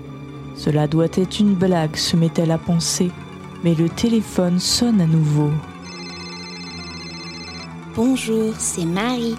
Cela 0.55 0.87
doit 0.87 1.11
être 1.13 1.41
une 1.41 1.55
blague, 1.55 1.97
se 1.97 2.15
met-elle 2.15 2.51
à 2.51 2.57
penser, 2.57 3.11
mais 3.65 3.75
le 3.75 3.89
téléphone 3.89 4.59
sonne 4.59 5.01
à 5.01 5.07
nouveau. 5.07 5.51
Bonjour, 7.97 8.53
c'est 8.57 8.85
Marie. 8.85 9.35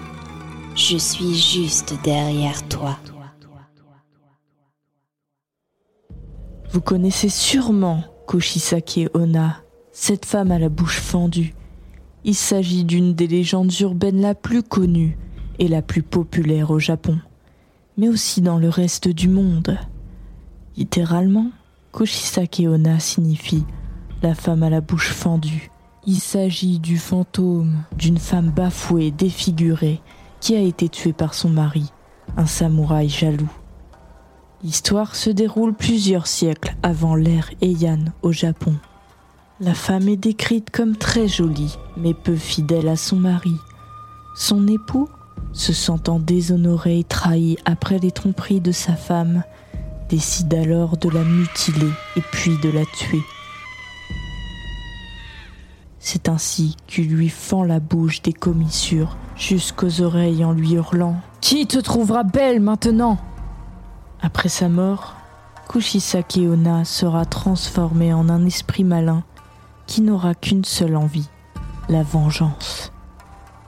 Je 0.75 0.97
suis 0.97 1.33
juste 1.33 1.95
derrière 2.03 2.61
toi. 2.67 2.99
Vous 6.75 6.81
connaissez 6.81 7.29
sûrement 7.29 8.03
Koshisake 8.27 9.09
Ona, 9.13 9.61
cette 9.93 10.25
femme 10.25 10.51
à 10.51 10.59
la 10.59 10.67
bouche 10.67 10.99
fendue. 10.99 11.55
Il 12.25 12.35
s'agit 12.35 12.83
d'une 12.83 13.13
des 13.13 13.27
légendes 13.27 13.71
urbaines 13.79 14.19
la 14.19 14.35
plus 14.35 14.61
connue 14.61 15.17
et 15.57 15.69
la 15.69 15.81
plus 15.81 16.03
populaire 16.03 16.71
au 16.71 16.79
Japon, 16.79 17.17
mais 17.95 18.09
aussi 18.09 18.41
dans 18.41 18.57
le 18.57 18.67
reste 18.67 19.07
du 19.07 19.29
monde. 19.29 19.77
Littéralement, 20.75 21.49
Koshisake 21.93 22.63
Ona 22.67 22.99
signifie 22.99 23.63
la 24.21 24.35
femme 24.35 24.63
à 24.63 24.69
la 24.69 24.81
bouche 24.81 25.13
fendue. 25.13 25.71
Il 26.05 26.19
s'agit 26.19 26.79
du 26.79 26.97
fantôme 26.97 27.85
d'une 27.97 28.19
femme 28.19 28.49
bafouée, 28.49 29.11
défigurée, 29.11 30.01
qui 30.41 30.57
a 30.57 30.61
été 30.61 30.89
tuée 30.89 31.13
par 31.13 31.35
son 31.35 31.51
mari, 31.51 31.93
un 32.35 32.45
samouraï 32.45 33.07
jaloux. 33.07 33.49
L'histoire 34.65 35.15
se 35.15 35.29
déroule 35.29 35.75
plusieurs 35.75 36.25
siècles 36.25 36.75
avant 36.81 37.13
l'ère 37.13 37.51
Heian 37.61 38.05
au 38.23 38.31
Japon. 38.31 38.73
La 39.59 39.75
femme 39.75 40.09
est 40.09 40.17
décrite 40.17 40.71
comme 40.71 40.95
très 40.95 41.27
jolie, 41.27 41.77
mais 41.97 42.15
peu 42.15 42.35
fidèle 42.35 42.87
à 42.87 42.95
son 42.95 43.15
mari. 43.15 43.53
Son 44.35 44.67
époux, 44.67 45.07
se 45.53 45.71
sentant 45.71 46.17
déshonoré 46.17 46.97
et 46.97 47.03
trahi 47.03 47.57
après 47.65 47.99
les 47.99 48.09
tromperies 48.09 48.59
de 48.59 48.71
sa 48.71 48.95
femme, 48.95 49.43
décide 50.09 50.55
alors 50.55 50.97
de 50.97 51.09
la 51.09 51.23
mutiler 51.23 51.91
et 52.17 52.21
puis 52.31 52.57
de 52.57 52.71
la 52.71 52.85
tuer. 52.85 53.21
C'est 55.99 56.27
ainsi 56.27 56.75
qu'il 56.87 57.09
lui 57.09 57.29
fend 57.29 57.63
la 57.63 57.79
bouche 57.79 58.23
des 58.23 58.33
commissures 58.33 59.15
jusqu'aux 59.37 60.01
oreilles 60.01 60.43
en 60.43 60.53
lui 60.53 60.71
hurlant⁇ 60.73 61.11
Qui 61.39 61.67
te 61.67 61.77
trouvera 61.77 62.23
belle 62.23 62.61
maintenant?⁇ 62.61 63.13
Après 64.25 64.49
sa 64.49 64.69
mort, 64.69 65.13
Kushisake 65.69 66.37
Onna 66.37 66.83
sera 66.83 67.25
transformée 67.25 68.11
en 68.11 68.27
un 68.27 68.43
esprit 68.47 68.83
malin 68.83 69.23
qui 69.85 70.01
n'aura 70.01 70.33
qu'une 70.33 70.65
seule 70.65 70.95
envie, 70.95 71.29
la 71.89 72.01
vengeance. 72.01 72.91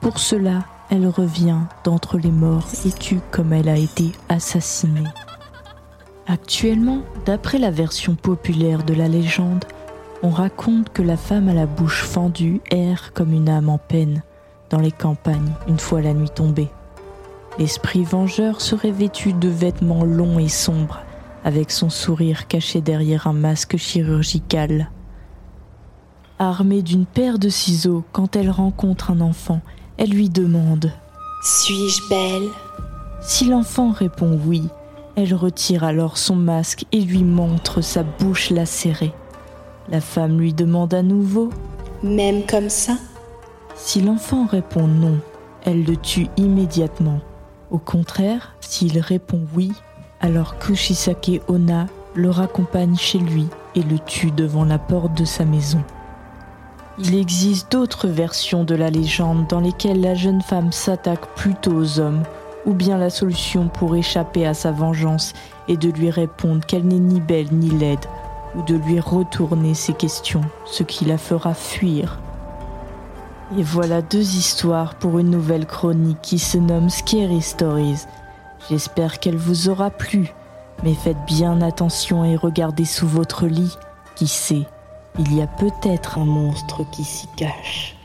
Pour 0.01 0.17
cela, 0.17 0.63
elle 0.89 1.07
revient 1.07 1.59
d'entre 1.83 2.17
les 2.17 2.31
morts 2.31 2.65
et 2.85 2.91
tue 2.91 3.19
comme 3.29 3.53
elle 3.53 3.69
a 3.69 3.77
été 3.77 4.13
assassinée. 4.29 5.07
Actuellement, 6.25 7.01
d'après 7.27 7.59
la 7.59 7.69
version 7.69 8.15
populaire 8.15 8.81
de 8.81 8.95
la 8.95 9.07
légende, 9.07 9.65
on 10.23 10.31
raconte 10.31 10.89
que 10.89 11.03
la 11.03 11.17
femme 11.17 11.49
à 11.49 11.53
la 11.53 11.67
bouche 11.67 12.01
fendue 12.01 12.61
erre 12.71 13.13
comme 13.13 13.31
une 13.31 13.47
âme 13.47 13.69
en 13.69 13.77
peine 13.77 14.23
dans 14.71 14.79
les 14.79 14.91
campagnes 14.91 15.53
une 15.67 15.77
fois 15.77 16.01
la 16.01 16.15
nuit 16.15 16.31
tombée. 16.31 16.71
L'esprit 17.59 18.03
vengeur 18.03 18.61
serait 18.61 18.91
vêtu 18.91 19.33
de 19.33 19.49
vêtements 19.49 20.03
longs 20.03 20.37
et 20.37 20.47
sombres, 20.47 20.99
avec 21.43 21.71
son 21.71 21.89
sourire 21.89 22.47
caché 22.47 22.81
derrière 22.81 23.25
un 23.25 23.33
masque 23.33 23.77
chirurgical. 23.77 24.91
Armée 26.37 26.83
d'une 26.83 27.07
paire 27.07 27.39
de 27.39 27.49
ciseaux, 27.49 28.03
quand 28.11 28.35
elle 28.35 28.51
rencontre 28.51 29.09
un 29.09 29.21
enfant, 29.21 29.61
elle 29.97 30.11
lui 30.11 30.29
demande 30.29 30.91
Suis-je 31.41 32.07
belle? 32.09 32.49
Si 33.21 33.45
l'enfant 33.45 33.91
répond 33.91 34.39
oui, 34.45 34.63
elle 35.15 35.33
retire 35.33 35.83
alors 35.83 36.19
son 36.19 36.35
masque 36.35 36.85
et 36.91 37.01
lui 37.01 37.23
montre 37.23 37.81
sa 37.81 38.03
bouche 38.03 38.51
lacérée. 38.51 39.13
La 39.89 39.99
femme 39.99 40.39
lui 40.39 40.53
demande 40.53 40.93
à 40.93 41.01
nouveau 41.01 41.49
Même 42.03 42.45
comme 42.45 42.69
ça? 42.69 42.97
Si 43.75 44.01
l'enfant 44.01 44.45
répond 44.45 44.85
non, 44.85 45.17
elle 45.65 45.83
le 45.83 45.97
tue 45.97 46.27
immédiatement. 46.37 47.19
Au 47.69 47.79
contraire, 47.79 48.55
s'il 48.61 48.99
répond 48.99 49.41
oui, 49.53 49.73
alors 50.21 50.57
Kushisake 50.57 51.41
Ona 51.49 51.87
le 52.15 52.29
raccompagne 52.29 52.95
chez 52.95 53.19
lui 53.19 53.47
et 53.75 53.83
le 53.83 53.99
tue 53.99 54.31
devant 54.31 54.63
la 54.63 54.79
porte 54.79 55.13
de 55.13 55.25
sa 55.25 55.43
maison. 55.43 55.83
Il 56.97 57.15
existe 57.15 57.71
d'autres 57.71 58.07
versions 58.07 58.63
de 58.63 58.73
la 58.73 58.89
légende 58.89 59.45
dans 59.47 59.59
lesquelles 59.59 60.01
la 60.01 60.15
jeune 60.15 60.41
femme 60.41 60.71
s'attaque 60.71 61.35
plutôt 61.35 61.73
aux 61.73 61.99
hommes, 61.99 62.23
ou 62.65 62.73
bien 62.73 62.97
la 62.97 63.09
solution 63.09 63.67
pour 63.67 63.95
échapper 63.95 64.47
à 64.47 64.53
sa 64.53 64.71
vengeance 64.71 65.33
est 65.67 65.77
de 65.77 65.89
lui 65.89 66.09
répondre 66.09 66.65
qu'elle 66.65 66.87
n'est 66.87 66.95
ni 66.95 67.19
belle 67.19 67.51
ni 67.51 67.69
laide, 67.69 68.05
ou 68.55 68.63
de 68.63 68.75
lui 68.75 68.99
retourner 68.99 69.73
ses 69.73 69.93
questions, 69.93 70.41
ce 70.65 70.83
qui 70.83 71.05
la 71.05 71.17
fera 71.17 71.53
fuir. 71.53 72.17
Et 73.55 73.63
voilà 73.63 74.01
deux 74.01 74.35
histoires 74.35 74.95
pour 74.95 75.19
une 75.19 75.29
nouvelle 75.29 75.65
chronique 75.65 76.21
qui 76.21 76.39
se 76.39 76.57
nomme 76.57 76.89
Scary 76.89 77.41
Stories. 77.41 78.01
J'espère 78.69 79.19
qu'elle 79.19 79.37
vous 79.37 79.69
aura 79.69 79.89
plu, 79.89 80.33
mais 80.83 80.93
faites 80.93 81.23
bien 81.25 81.61
attention 81.61 82.25
et 82.25 82.35
regardez 82.35 82.85
sous 82.85 83.07
votre 83.07 83.45
lit. 83.45 83.75
Qui 84.15 84.27
sait 84.27 84.65
il 85.19 85.35
y 85.35 85.41
a 85.41 85.47
peut-être 85.47 86.19
un 86.19 86.25
monstre 86.25 86.83
qui 86.91 87.03
s'y 87.03 87.27
cache. 87.35 87.95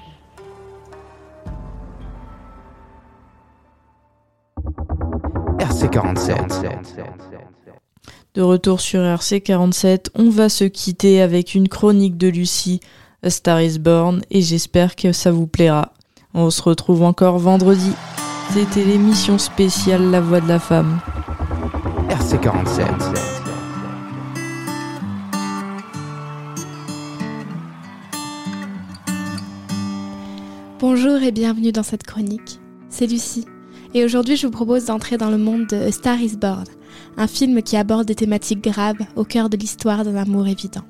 RC47. 5.59 6.71
De 8.35 8.41
retour 8.41 8.81
sur 8.81 9.01
RC47, 9.01 10.07
on 10.15 10.31
va 10.31 10.49
se 10.49 10.65
quitter 10.65 11.21
avec 11.21 11.55
une 11.55 11.69
chronique 11.69 12.17
de 12.17 12.29
Lucie, 12.29 12.81
A 13.25 13.31
Star 13.31 13.63
is 13.63 13.79
Born, 13.79 14.21
et 14.33 14.43
j'espère 14.43 14.97
que 14.97 15.13
ça 15.13 15.31
vous 15.31 15.47
plaira. 15.47 15.93
On 16.35 16.51
se 16.51 16.61
retrouve 16.61 17.05
encore 17.05 17.39
vendredi. 17.39 17.93
C'était 18.51 18.85
l'émission 18.85 19.39
spéciale 19.39 20.11
La 20.11 20.21
Voix 20.21 20.41
de 20.41 20.49
la 20.49 20.59
Femme. 20.59 20.99
RC47. 22.09 22.85
Bonjour 30.81 31.23
et 31.23 31.31
bienvenue 31.31 31.71
dans 31.71 31.85
cette 31.85 32.03
chronique. 32.03 32.59
C'est 32.89 33.07
Lucie. 33.07 33.47
Et 33.95 34.05
aujourd'hui, 34.05 34.35
je 34.35 34.49
vous 34.49 34.53
propose 34.53 34.87
d'entrer 34.87 35.17
dans 35.17 35.31
le 35.31 35.39
monde 35.39 35.69
de 35.69 35.77
A 35.77 35.93
Star 35.93 36.21
is 36.21 36.37
Born, 36.37 36.65
un 37.17 37.29
film 37.29 37.63
qui 37.63 37.77
aborde 37.77 38.09
des 38.09 38.17
thématiques 38.17 38.65
graves 38.65 38.99
au 39.15 39.23
cœur 39.23 39.49
de 39.49 39.57
l'histoire 39.57 40.03
d'un 40.03 40.17
amour 40.17 40.49
évident. 40.49 40.83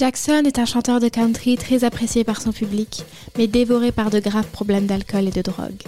Jackson 0.00 0.44
est 0.46 0.58
un 0.58 0.64
chanteur 0.64 0.98
de 0.98 1.10
country 1.10 1.58
très 1.58 1.84
apprécié 1.84 2.24
par 2.24 2.40
son 2.40 2.52
public, 2.52 3.04
mais 3.36 3.46
dévoré 3.46 3.92
par 3.92 4.08
de 4.08 4.18
graves 4.18 4.46
problèmes 4.46 4.86
d'alcool 4.86 5.28
et 5.28 5.30
de 5.30 5.42
drogue. 5.42 5.82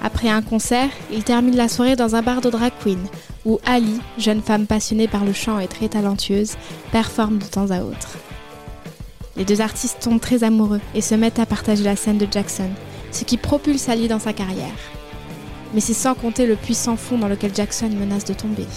Après 0.00 0.28
un 0.28 0.40
concert, 0.40 0.88
il 1.10 1.24
termine 1.24 1.56
la 1.56 1.66
soirée 1.66 1.96
dans 1.96 2.14
un 2.14 2.22
bar 2.22 2.40
de 2.40 2.48
drag 2.48 2.70
queen, 2.80 3.04
où 3.44 3.58
Ali, 3.66 3.98
jeune 4.18 4.40
femme 4.40 4.68
passionnée 4.68 5.08
par 5.08 5.24
le 5.24 5.32
chant 5.32 5.58
et 5.58 5.66
très 5.66 5.88
talentueuse, 5.88 6.54
performe 6.92 7.38
de 7.38 7.44
temps 7.44 7.72
à 7.72 7.82
autre. 7.82 8.18
Les 9.36 9.44
deux 9.44 9.60
artistes 9.60 9.98
tombent 10.00 10.20
très 10.20 10.44
amoureux 10.44 10.80
et 10.94 11.00
se 11.00 11.16
mettent 11.16 11.40
à 11.40 11.46
partager 11.46 11.82
la 11.82 11.96
scène 11.96 12.18
de 12.18 12.28
Jackson, 12.30 12.70
ce 13.10 13.24
qui 13.24 13.36
propulse 13.36 13.88
Ali 13.88 14.06
dans 14.06 14.20
sa 14.20 14.32
carrière. 14.32 14.78
Mais 15.74 15.80
c'est 15.80 15.92
sans 15.92 16.14
compter 16.14 16.46
le 16.46 16.54
puissant 16.54 16.94
fond 16.94 17.18
dans 17.18 17.26
lequel 17.26 17.52
Jackson 17.52 17.88
menace 17.88 18.26
de 18.26 18.34
tomber. 18.34 18.68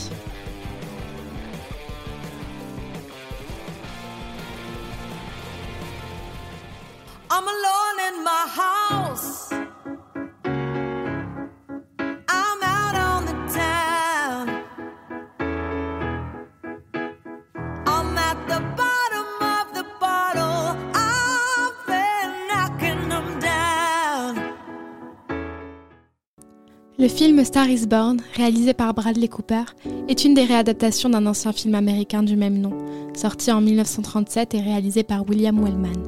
Le 27.05 27.09
film 27.09 27.45
Star 27.45 27.69
is 27.69 27.85
Born, 27.85 28.17
réalisé 28.33 28.73
par 28.73 28.95
Bradley 28.95 29.27
Cooper, 29.27 29.61
est 30.07 30.25
une 30.25 30.33
des 30.33 30.43
réadaptations 30.43 31.07
d'un 31.07 31.27
ancien 31.27 31.51
film 31.51 31.75
américain 31.75 32.23
du 32.23 32.35
même 32.35 32.57
nom, 32.57 32.71
sorti 33.13 33.51
en 33.51 33.61
1937 33.61 34.55
et 34.55 34.59
réalisé 34.59 35.03
par 35.03 35.23
William 35.29 35.55
Wellman. 35.55 36.01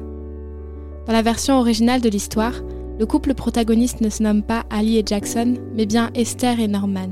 Dans 1.06 1.12
la 1.12 1.22
version 1.22 1.56
originale 1.56 2.00
de 2.00 2.08
l'histoire, 2.08 2.54
le 2.98 3.06
couple 3.06 3.34
protagoniste 3.34 4.00
ne 4.00 4.10
se 4.10 4.24
nomme 4.24 4.42
pas 4.42 4.64
Ali 4.70 4.98
et 4.98 5.04
Jackson, 5.06 5.54
mais 5.76 5.86
bien 5.86 6.10
Esther 6.16 6.58
et 6.58 6.66
Norman. 6.66 7.10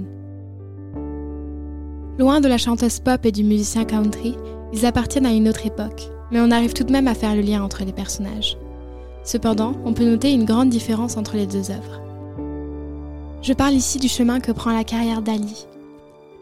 Loin 2.18 2.40
de 2.40 2.49
la 2.49 2.59
chanteuse 2.59 2.99
pop 2.99 3.25
et 3.25 3.31
du 3.31 3.44
musicien 3.44 3.85
country, 3.85 4.35
ils 4.72 4.85
appartiennent 4.85 5.27
à 5.27 5.33
une 5.33 5.49
autre 5.49 5.64
époque, 5.64 6.11
mais 6.33 6.40
on 6.40 6.51
arrive 6.51 6.72
tout 6.72 6.83
de 6.83 6.90
même 6.90 7.07
à 7.07 7.14
faire 7.14 7.37
le 7.37 7.42
lien 7.42 7.62
entre 7.62 7.85
les 7.85 7.92
personnages. 7.92 8.59
Cependant, 9.22 9.75
on 9.85 9.92
peut 9.92 10.11
noter 10.11 10.33
une 10.33 10.44
grande 10.44 10.70
différence 10.70 11.16
entre 11.16 11.37
les 11.37 11.46
deux 11.46 11.70
œuvres. 11.70 12.06
Je 13.47 13.53
parle 13.53 13.75
ici 13.75 14.01
du 14.01 14.09
chemin 14.09 14.41
que 14.41 14.51
prend 14.51 14.73
la 14.73 14.83
carrière 14.83 15.23
d'Ali. 15.23 15.69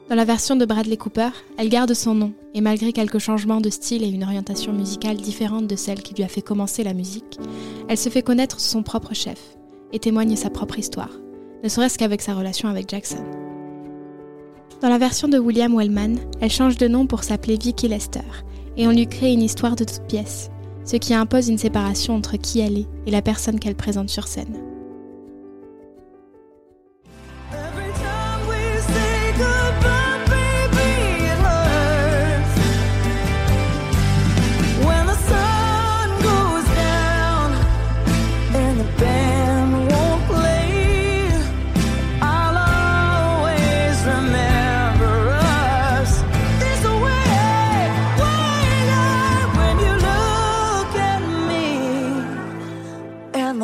Dans 0.08 0.14
la 0.14 0.24
version 0.24 0.56
de 0.56 0.64
Bradley 0.64 0.96
Cooper, 0.96 1.28
elle 1.58 1.68
garde 1.68 1.92
son 1.92 2.14
nom, 2.14 2.32
et 2.54 2.62
malgré 2.62 2.94
quelques 2.94 3.18
changements 3.18 3.60
de 3.60 3.68
style 3.68 4.02
et 4.04 4.08
une 4.08 4.24
orientation 4.24 4.72
musicale 4.72 5.18
différente 5.18 5.66
de 5.66 5.76
celle 5.76 6.02
qui 6.02 6.14
lui 6.14 6.24
a 6.24 6.28
fait 6.28 6.40
commencer 6.40 6.82
la 6.82 6.94
musique, 6.94 7.38
elle 7.90 7.98
se 7.98 8.08
fait 8.08 8.22
connaître 8.22 8.58
sous 8.58 8.70
son 8.70 8.82
propre 8.82 9.12
chef, 9.12 9.38
et 9.92 9.98
témoigne 9.98 10.34
sa 10.34 10.48
propre 10.48 10.78
histoire, 10.78 11.10
ne 11.62 11.68
serait-ce 11.68 11.98
qu'avec 11.98 12.22
sa 12.22 12.32
relation 12.32 12.70
avec 12.70 12.88
Jackson. 12.88 13.22
Dans 14.80 14.88
la 14.88 14.96
version 14.96 15.28
de 15.28 15.38
William 15.38 15.76
Wellman, 15.76 16.16
elle 16.40 16.50
change 16.50 16.78
de 16.78 16.88
nom 16.88 17.06
pour 17.06 17.22
s'appeler 17.22 17.58
Vicky 17.58 17.86
Lester, 17.86 18.20
et 18.78 18.86
on 18.86 18.92
lui 18.92 19.06
crée 19.06 19.34
une 19.34 19.42
histoire 19.42 19.76
de 19.76 19.84
toute 19.84 20.06
pièce, 20.08 20.48
ce 20.86 20.96
qui 20.96 21.12
impose 21.12 21.50
une 21.50 21.58
séparation 21.58 22.14
entre 22.14 22.38
qui 22.38 22.60
elle 22.60 22.78
est 22.78 22.88
et 23.06 23.10
la 23.10 23.20
personne 23.20 23.60
qu'elle 23.60 23.76
présente 23.76 24.08
sur 24.08 24.26
scène. 24.26 24.73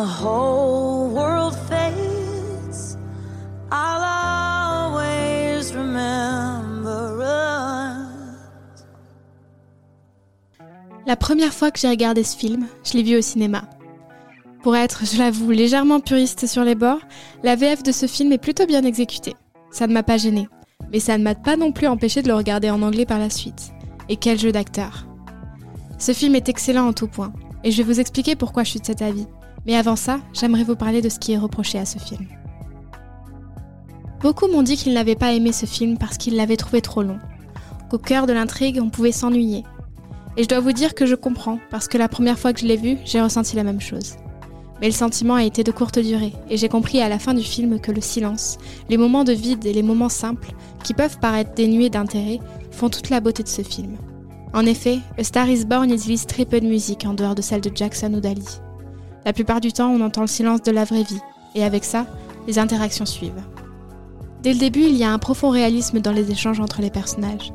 The 0.00 0.06
whole 0.06 1.10
world 1.10 1.54
fades. 1.68 2.96
I'll 3.70 4.02
always 4.02 5.74
remember. 5.74 7.18
La 11.06 11.16
première 11.16 11.52
fois 11.52 11.70
que 11.70 11.78
j'ai 11.78 11.88
regardé 11.88 12.22
ce 12.24 12.36
film, 12.36 12.66
je 12.84 12.94
l'ai 12.94 13.02
vu 13.02 13.16
au 13.18 13.20
cinéma. 13.20 13.64
Pour 14.62 14.76
être, 14.76 15.04
je 15.04 15.18
l'avoue, 15.18 15.50
légèrement 15.50 16.00
puriste 16.00 16.46
sur 16.46 16.64
les 16.64 16.74
bords, 16.74 17.00
la 17.42 17.56
VF 17.56 17.82
de 17.82 17.92
ce 17.92 18.06
film 18.06 18.32
est 18.32 18.38
plutôt 18.38 18.66
bien 18.66 18.84
exécutée. 18.84 19.34
Ça 19.70 19.86
ne 19.86 19.92
m'a 19.92 20.02
pas 20.02 20.18
gêné, 20.18 20.48
mais 20.92 21.00
ça 21.00 21.18
ne 21.18 21.24
m'a 21.24 21.34
pas 21.34 21.56
non 21.56 21.72
plus 21.72 21.88
empêché 21.88 22.22
de 22.22 22.28
le 22.28 22.34
regarder 22.34 22.70
en 22.70 22.82
anglais 22.82 23.06
par 23.06 23.18
la 23.18 23.30
suite. 23.30 23.72
Et 24.08 24.16
quel 24.16 24.38
jeu 24.38 24.52
d'acteur 24.52 25.06
Ce 25.98 26.12
film 26.12 26.34
est 26.34 26.48
excellent 26.48 26.86
en 26.86 26.92
tout 26.92 27.08
point, 27.08 27.32
et 27.64 27.70
je 27.70 27.82
vais 27.82 27.92
vous 27.92 28.00
expliquer 28.00 28.36
pourquoi 28.36 28.64
je 28.64 28.70
suis 28.70 28.80
de 28.80 28.86
cet 28.86 29.02
avis. 29.02 29.26
Mais 29.66 29.76
avant 29.76 29.96
ça, 29.96 30.20
j'aimerais 30.32 30.64
vous 30.64 30.76
parler 30.76 31.02
de 31.02 31.08
ce 31.08 31.18
qui 31.18 31.32
est 31.32 31.38
reproché 31.38 31.78
à 31.78 31.84
ce 31.84 31.98
film. 31.98 32.26
Beaucoup 34.20 34.48
m'ont 34.48 34.62
dit 34.62 34.76
qu'ils 34.76 34.92
n'avaient 34.92 35.16
pas 35.16 35.32
aimé 35.32 35.52
ce 35.52 35.66
film 35.66 35.96
parce 35.96 36.18
qu'ils 36.18 36.36
l'avaient 36.36 36.56
trouvé 36.56 36.82
trop 36.82 37.02
long, 37.02 37.18
qu'au 37.90 37.98
cœur 37.98 38.26
de 38.26 38.32
l'intrigue, 38.32 38.80
on 38.82 38.90
pouvait 38.90 39.12
s'ennuyer. 39.12 39.64
Et 40.36 40.42
je 40.42 40.48
dois 40.48 40.60
vous 40.60 40.72
dire 40.72 40.94
que 40.94 41.06
je 41.06 41.14
comprends, 41.14 41.58
parce 41.70 41.88
que 41.88 41.98
la 41.98 42.08
première 42.08 42.38
fois 42.38 42.52
que 42.52 42.60
je 42.60 42.66
l'ai 42.66 42.76
vu, 42.76 42.98
j'ai 43.04 43.20
ressenti 43.20 43.56
la 43.56 43.64
même 43.64 43.80
chose. 43.80 44.16
Mais 44.80 44.86
le 44.86 44.94
sentiment 44.94 45.34
a 45.34 45.44
été 45.44 45.64
de 45.64 45.72
courte 45.72 45.98
durée, 45.98 46.32
et 46.48 46.56
j'ai 46.56 46.68
compris 46.68 47.00
à 47.00 47.08
la 47.08 47.18
fin 47.18 47.34
du 47.34 47.42
film 47.42 47.80
que 47.80 47.92
le 47.92 48.00
silence, 48.00 48.58
les 48.88 48.96
moments 48.96 49.24
de 49.24 49.32
vide 49.32 49.66
et 49.66 49.72
les 49.72 49.82
moments 49.82 50.08
simples, 50.08 50.52
qui 50.84 50.94
peuvent 50.94 51.18
paraître 51.18 51.54
dénués 51.54 51.90
d'intérêt, 51.90 52.40
font 52.70 52.88
toute 52.88 53.10
la 53.10 53.20
beauté 53.20 53.42
de 53.42 53.48
ce 53.48 53.62
film. 53.62 53.96
En 54.52 54.66
effet, 54.66 54.98
A 55.18 55.24
Star 55.24 55.48
is 55.48 55.64
Born 55.64 55.90
utilise 55.90 56.26
très 56.26 56.44
peu 56.44 56.60
de 56.60 56.66
musique 56.66 57.04
en 57.06 57.14
dehors 57.14 57.34
de 57.34 57.42
celle 57.42 57.60
de 57.60 57.70
Jackson 57.74 58.12
ou 58.14 58.20
d'Ali. 58.20 58.60
La 59.24 59.32
plupart 59.32 59.60
du 59.60 59.72
temps, 59.72 59.90
on 59.90 60.00
entend 60.00 60.22
le 60.22 60.26
silence 60.26 60.62
de 60.62 60.70
la 60.70 60.84
vraie 60.84 61.02
vie, 61.02 61.20
et 61.54 61.64
avec 61.64 61.84
ça, 61.84 62.06
les 62.46 62.58
interactions 62.58 63.06
suivent. 63.06 63.42
Dès 64.42 64.54
le 64.54 64.58
début, 64.58 64.84
il 64.84 64.96
y 64.96 65.04
a 65.04 65.12
un 65.12 65.18
profond 65.18 65.50
réalisme 65.50 66.00
dans 66.00 66.12
les 66.12 66.30
échanges 66.30 66.60
entre 66.60 66.80
les 66.80 66.90
personnages. 66.90 67.52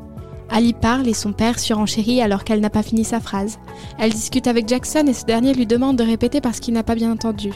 Ali 0.49 0.73
parle 0.73 1.07
et 1.07 1.15
son 1.15 1.33
père 1.33 1.57
surenchérit 1.57 2.21
alors 2.21 2.43
qu'elle 2.43 2.59
n'a 2.59 2.69
pas 2.69 2.83
fini 2.83 3.03
sa 3.03 3.19
phrase. 3.19 3.57
Elle 3.97 4.11
discute 4.11 4.45
avec 4.45 4.67
Jackson 4.67 5.05
et 5.07 5.13
ce 5.13 5.25
dernier 5.25 5.53
lui 5.55 5.65
demande 5.65 5.97
de 5.97 6.03
répéter 6.03 6.41
parce 6.41 6.59
qu'il 6.59 6.75
n'a 6.75 6.83
pas 6.83 6.93
bien 6.93 7.11
entendu. 7.11 7.51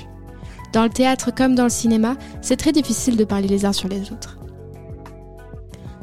Dans 0.73 0.83
le 0.83 0.89
théâtre 0.89 1.31
comme 1.33 1.53
dans 1.53 1.63
le 1.63 1.69
cinéma, 1.69 2.15
c'est 2.41 2.57
très 2.57 2.71
difficile 2.71 3.17
de 3.17 3.23
parler 3.23 3.47
les 3.47 3.65
uns 3.65 3.73
sur 3.73 3.89
les 3.89 4.11
autres. 4.11 4.39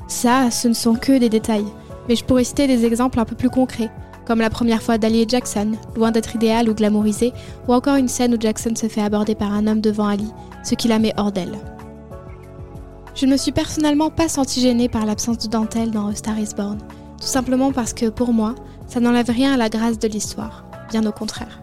Ça, 0.07 0.53
ce 0.53 0.69
ne 0.69 0.75
sont 0.75 0.95
que 0.95 1.19
des 1.19 1.29
détails, 1.29 1.67
mais 2.09 2.15
je 2.15 2.25
pourrais 2.25 2.45
citer 2.45 2.69
des 2.69 2.85
exemples 2.85 3.19
un 3.19 3.25
peu 3.25 3.35
plus 3.35 3.51
concrets, 3.51 3.91
comme 4.27 4.41
la 4.41 4.51
première 4.51 4.83
fois 4.83 4.99
d'Ali 4.99 5.23
et 5.23 5.29
Jackson, 5.29 5.73
loin 5.97 6.11
d'être 6.11 6.35
idéal 6.35 6.69
ou 6.69 6.75
glamourisé, 6.75 7.33
ou 7.69 7.73
encore 7.73 7.97
une 7.97 8.09
scène 8.09 8.35
où 8.35 8.41
Jackson 8.41 8.75
se 8.75 8.89
fait 8.89 9.01
aborder 9.01 9.35
par 9.35 9.53
un 9.53 9.67
homme 9.67 9.81
devant 9.81 10.09
Ali, 10.09 10.29
ce 10.65 10.75
qui 10.75 10.89
la 10.89 10.99
met 10.99 11.15
hors 11.17 11.33
d'elle. 11.33 11.57
Je 13.15 13.25
ne 13.25 13.33
me 13.33 13.37
suis 13.37 13.53
personnellement 13.53 14.11
pas 14.11 14.29
sentie 14.29 14.61
gênée 14.61 14.89
par 14.89 15.07
l'absence 15.07 15.39
de 15.39 15.49
dentelle 15.49 15.91
dans 15.91 16.15
Star 16.15 16.39
is 16.39 16.51
Born, 16.57 16.79
tout 17.21 17.27
simplement 17.27 17.73
parce 17.73 17.95
que 17.95 18.11
pour 18.11 18.33
moi, 18.33 18.55
ça 18.89 19.01
n'enlève 19.01 19.31
rien 19.31 19.55
à 19.55 19.57
la 19.57 19.69
grâce 19.69 19.99
de 19.99 20.09
l'histoire, 20.09 20.67
bien 20.91 21.07
au 21.07 21.13
contraire. 21.13 21.63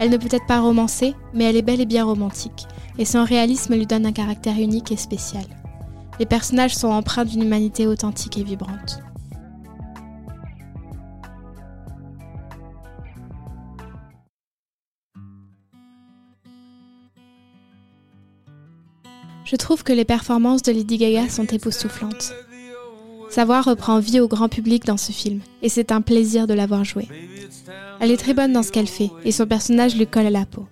Elle 0.00 0.10
ne 0.10 0.16
peut 0.16 0.34
être 0.34 0.46
pas 0.46 0.60
romancée, 0.60 1.14
mais 1.34 1.44
elle 1.44 1.56
est 1.56 1.62
bel 1.62 1.80
et 1.80 1.86
bien 1.86 2.04
romantique, 2.04 2.66
et 2.98 3.04
son 3.04 3.22
réalisme 3.22 3.74
lui 3.74 3.86
donne 3.86 4.06
un 4.06 4.12
caractère 4.12 4.58
unique 4.58 4.90
et 4.90 4.96
spécial. 4.96 5.44
Les 6.18 6.26
personnages 6.26 6.74
sont 6.74 6.88
empreints 6.88 7.24
d'une 7.24 7.42
humanité 7.42 7.86
authentique 7.86 8.38
et 8.38 8.42
vibrante. 8.42 9.00
Je 19.50 19.56
trouve 19.56 19.82
que 19.82 19.92
les 19.92 20.04
performances 20.04 20.62
de 20.62 20.70
Lady 20.70 20.96
Gaga 20.96 21.28
sont 21.28 21.44
époustouflantes. 21.44 22.32
Sa 23.30 23.44
voix 23.44 23.62
reprend 23.62 23.98
vie 23.98 24.20
au 24.20 24.28
grand 24.28 24.48
public 24.48 24.84
dans 24.84 24.96
ce 24.96 25.10
film, 25.10 25.40
et 25.60 25.68
c'est 25.68 25.90
un 25.90 26.02
plaisir 26.02 26.46
de 26.46 26.54
l'avoir 26.54 26.84
jouée. 26.84 27.08
Elle 27.98 28.12
est 28.12 28.16
très 28.16 28.32
bonne 28.32 28.52
dans 28.52 28.62
ce 28.62 28.70
qu'elle 28.70 28.86
fait, 28.86 29.10
et 29.24 29.32
son 29.32 29.46
personnage 29.46 29.96
lui 29.96 30.06
colle 30.06 30.26
à 30.26 30.30
la 30.30 30.46
peau. 30.46 30.68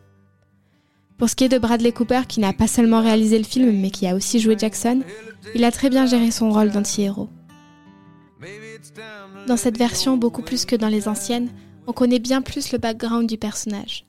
Pour 1.17 1.29
ce 1.29 1.35
qui 1.35 1.43
est 1.43 1.49
de 1.49 1.59
Bradley 1.59 1.91
Cooper, 1.91 2.23
qui 2.29 2.38
n'a 2.38 2.53
pas 2.53 2.69
seulement 2.69 3.01
réalisé 3.01 3.37
le 3.37 3.45
film, 3.45 3.73
mais 3.73 3.91
qui 3.91 4.07
a 4.07 4.14
aussi 4.14 4.38
joué 4.38 4.55
Jackson, 4.57 5.01
il 5.57 5.64
a 5.64 5.73
très 5.73 5.91
bien 5.91 6.07
géré 6.07 6.31
son 6.31 6.53
rôle 6.53 6.71
d'anti-héros. 6.71 7.29
Dans 9.49 9.57
cette 9.57 9.77
version, 9.77 10.17
beaucoup 10.17 10.43
plus 10.43 10.64
que 10.67 10.77
dans 10.77 10.87
les 10.87 11.09
anciennes, 11.09 11.49
on 11.88 11.93
connaît 11.93 12.21
bien 12.21 12.43
plus 12.43 12.71
le 12.71 12.79
background 12.79 13.29
du 13.29 13.38
personnage. 13.38 14.07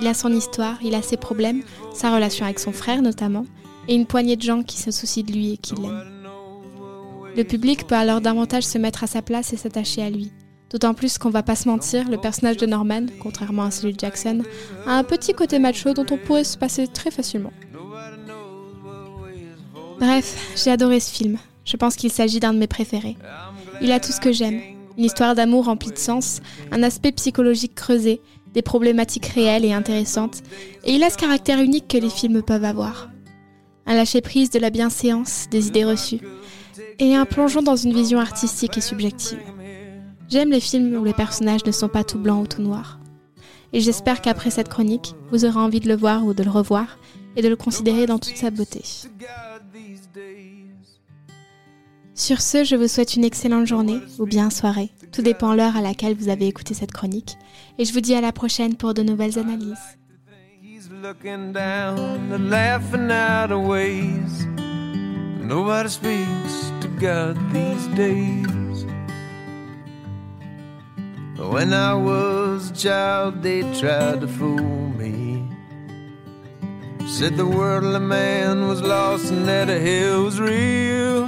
Il 0.00 0.06
a 0.06 0.14
son 0.14 0.32
histoire, 0.32 0.78
il 0.82 0.94
a 0.94 1.02
ses 1.02 1.18
problèmes, 1.18 1.60
sa 1.92 2.14
relation 2.14 2.46
avec 2.46 2.58
son 2.58 2.72
frère 2.72 3.02
notamment, 3.02 3.44
et 3.88 3.94
une 3.94 4.06
poignée 4.06 4.36
de 4.36 4.42
gens 4.42 4.62
qui 4.62 4.78
se 4.78 4.90
soucient 4.90 5.24
de 5.24 5.32
lui 5.32 5.54
et 5.54 5.56
qui 5.56 5.74
l'aiment. 5.74 6.04
Le 7.36 7.44
public 7.44 7.86
peut 7.86 7.94
alors 7.94 8.20
davantage 8.20 8.64
se 8.64 8.78
mettre 8.78 9.04
à 9.04 9.06
sa 9.06 9.22
place 9.22 9.52
et 9.52 9.56
s'attacher 9.56 10.02
à 10.02 10.10
lui. 10.10 10.30
D'autant 10.70 10.92
plus 10.92 11.16
qu'on 11.16 11.30
va 11.30 11.42
pas 11.42 11.56
se 11.56 11.68
mentir, 11.68 12.08
le 12.08 12.18
personnage 12.18 12.58
de 12.58 12.66
Norman, 12.66 13.06
contrairement 13.20 13.62
à 13.62 13.70
celui 13.70 13.94
de 13.94 14.00
Jackson, 14.00 14.42
a 14.86 14.98
un 14.98 15.04
petit 15.04 15.32
côté 15.32 15.58
macho 15.58 15.94
dont 15.94 16.04
on 16.10 16.18
pourrait 16.18 16.44
se 16.44 16.58
passer 16.58 16.86
très 16.86 17.10
facilement. 17.10 17.52
Bref, 19.98 20.52
j'ai 20.56 20.70
adoré 20.70 21.00
ce 21.00 21.10
film. 21.10 21.38
Je 21.64 21.76
pense 21.76 21.96
qu'il 21.96 22.10
s'agit 22.10 22.40
d'un 22.40 22.52
de 22.52 22.58
mes 22.58 22.66
préférés. 22.66 23.16
Il 23.80 23.92
a 23.92 24.00
tout 24.00 24.12
ce 24.12 24.20
que 24.20 24.32
j'aime. 24.32 24.60
Une 24.98 25.04
histoire 25.04 25.34
d'amour 25.34 25.66
remplie 25.66 25.92
de 25.92 25.98
sens, 25.98 26.40
un 26.72 26.82
aspect 26.82 27.12
psychologique 27.12 27.74
creusé, 27.74 28.20
des 28.52 28.62
problématiques 28.62 29.26
réelles 29.26 29.64
et 29.64 29.72
intéressantes, 29.72 30.42
et 30.84 30.92
il 30.92 31.04
a 31.04 31.10
ce 31.10 31.16
caractère 31.16 31.60
unique 31.60 31.88
que 31.88 31.98
les 31.98 32.10
films 32.10 32.42
peuvent 32.42 32.64
avoir. 32.64 33.08
Un 33.88 33.94
lâcher-prise 33.94 34.50
de 34.50 34.58
la 34.58 34.68
bienséance, 34.68 35.46
des 35.50 35.68
idées 35.68 35.86
reçues, 35.86 36.20
et 36.98 37.14
un 37.14 37.24
plongeon 37.24 37.62
dans 37.62 37.74
une 37.74 37.94
vision 37.94 38.20
artistique 38.20 38.76
et 38.76 38.82
subjective. 38.82 39.40
J'aime 40.28 40.50
les 40.50 40.60
films 40.60 40.94
où 40.94 41.04
les 41.04 41.14
personnages 41.14 41.64
ne 41.64 41.72
sont 41.72 41.88
pas 41.88 42.04
tout 42.04 42.18
blancs 42.18 42.44
ou 42.44 42.46
tout 42.46 42.60
noirs. 42.60 42.98
Et 43.72 43.80
j'espère 43.80 44.20
qu'après 44.20 44.50
cette 44.50 44.68
chronique, 44.68 45.14
vous 45.30 45.46
aurez 45.46 45.58
envie 45.58 45.80
de 45.80 45.88
le 45.88 45.96
voir 45.96 46.26
ou 46.26 46.34
de 46.34 46.42
le 46.42 46.50
revoir 46.50 46.98
et 47.34 47.40
de 47.40 47.48
le 47.48 47.56
considérer 47.56 48.04
dans 48.04 48.18
toute 48.18 48.36
sa 48.36 48.50
beauté. 48.50 48.82
Sur 52.14 52.42
ce, 52.42 52.64
je 52.64 52.76
vous 52.76 52.88
souhaite 52.88 53.16
une 53.16 53.24
excellente 53.24 53.66
journée 53.66 54.00
ou 54.18 54.26
bien 54.26 54.50
soirée, 54.50 54.90
tout 55.12 55.22
dépend 55.22 55.54
l'heure 55.54 55.78
à 55.78 55.80
laquelle 55.80 56.14
vous 56.14 56.28
avez 56.28 56.46
écouté 56.46 56.74
cette 56.74 56.92
chronique, 56.92 57.38
et 57.78 57.86
je 57.86 57.94
vous 57.94 58.02
dis 58.02 58.14
à 58.14 58.20
la 58.20 58.32
prochaine 58.32 58.76
pour 58.76 58.92
de 58.92 59.02
nouvelles 59.02 59.38
analyses. 59.38 59.97
Looking 61.02 61.52
down 61.52 62.32
and 62.32 62.50
laughing 62.50 63.10
out 63.12 63.52
of 63.52 63.62
ways. 63.62 64.46
Nobody 64.46 65.88
speaks 65.88 66.72
to 66.80 66.88
God 66.98 67.36
these 67.52 67.86
days. 67.88 68.84
When 71.36 71.72
I 71.72 71.94
was 71.94 72.70
a 72.70 72.74
child, 72.74 73.42
they 73.44 73.62
tried 73.78 74.22
to 74.22 74.28
fool 74.28 74.88
me. 74.98 75.48
Said 77.06 77.36
the 77.36 77.46
worldly 77.46 78.00
man 78.00 78.66
was 78.66 78.82
lost 78.82 79.30
and 79.30 79.46
that 79.46 79.68
hell 79.68 80.24
was 80.24 80.40
real. 80.40 81.26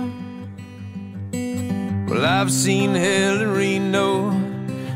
Well, 2.08 2.24
I've 2.24 2.50
seen 2.50 2.94
hell 2.94 3.40
in 3.40 3.52
Reno, 3.52 4.30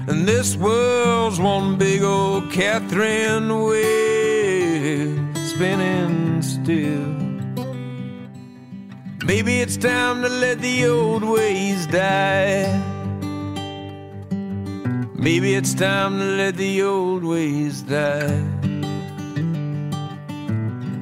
and 0.08 0.26
this 0.26 0.56
world's 0.56 1.38
one 1.38 1.78
big 1.78 2.02
old 2.02 2.50
Catherine 2.50 3.48
wheel 3.62 4.03
spinning 5.54 6.42
still. 6.42 7.14
Maybe 9.24 9.60
it's 9.60 9.76
time 9.76 10.22
to 10.22 10.28
let 10.28 10.60
the 10.60 10.86
old 10.86 11.22
ways 11.22 11.86
die. 11.86 12.66
Maybe 15.14 15.54
it's 15.54 15.72
time 15.72 16.18
to 16.18 16.24
let 16.24 16.56
the 16.56 16.82
old 16.82 17.22
ways 17.22 17.82
die. 17.82 18.42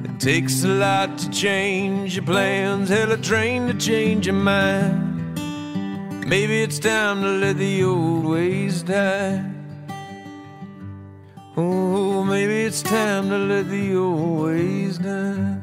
It 0.05 0.19
takes 0.19 0.63
a 0.63 0.67
lot 0.67 1.17
to 1.17 1.29
change 1.31 2.15
your 2.15 2.25
plans, 2.25 2.89
hell, 2.89 3.11
a 3.11 3.17
train 3.17 3.67
to 3.67 3.73
change 3.73 4.27
your 4.27 4.35
mind. 4.35 5.35
Maybe 6.27 6.61
it's 6.61 6.77
time 6.77 7.21
to 7.23 7.29
let 7.29 7.57
the 7.57 7.83
old 7.83 8.25
ways 8.25 8.83
die. 8.83 9.52
Oh, 11.55 12.23
maybe 12.23 12.63
it's 12.63 12.81
time 12.81 13.29
to 13.29 13.37
let 13.37 13.69
the 13.69 13.95
old 13.95 14.41
ways 14.41 14.97
die. 14.97 15.62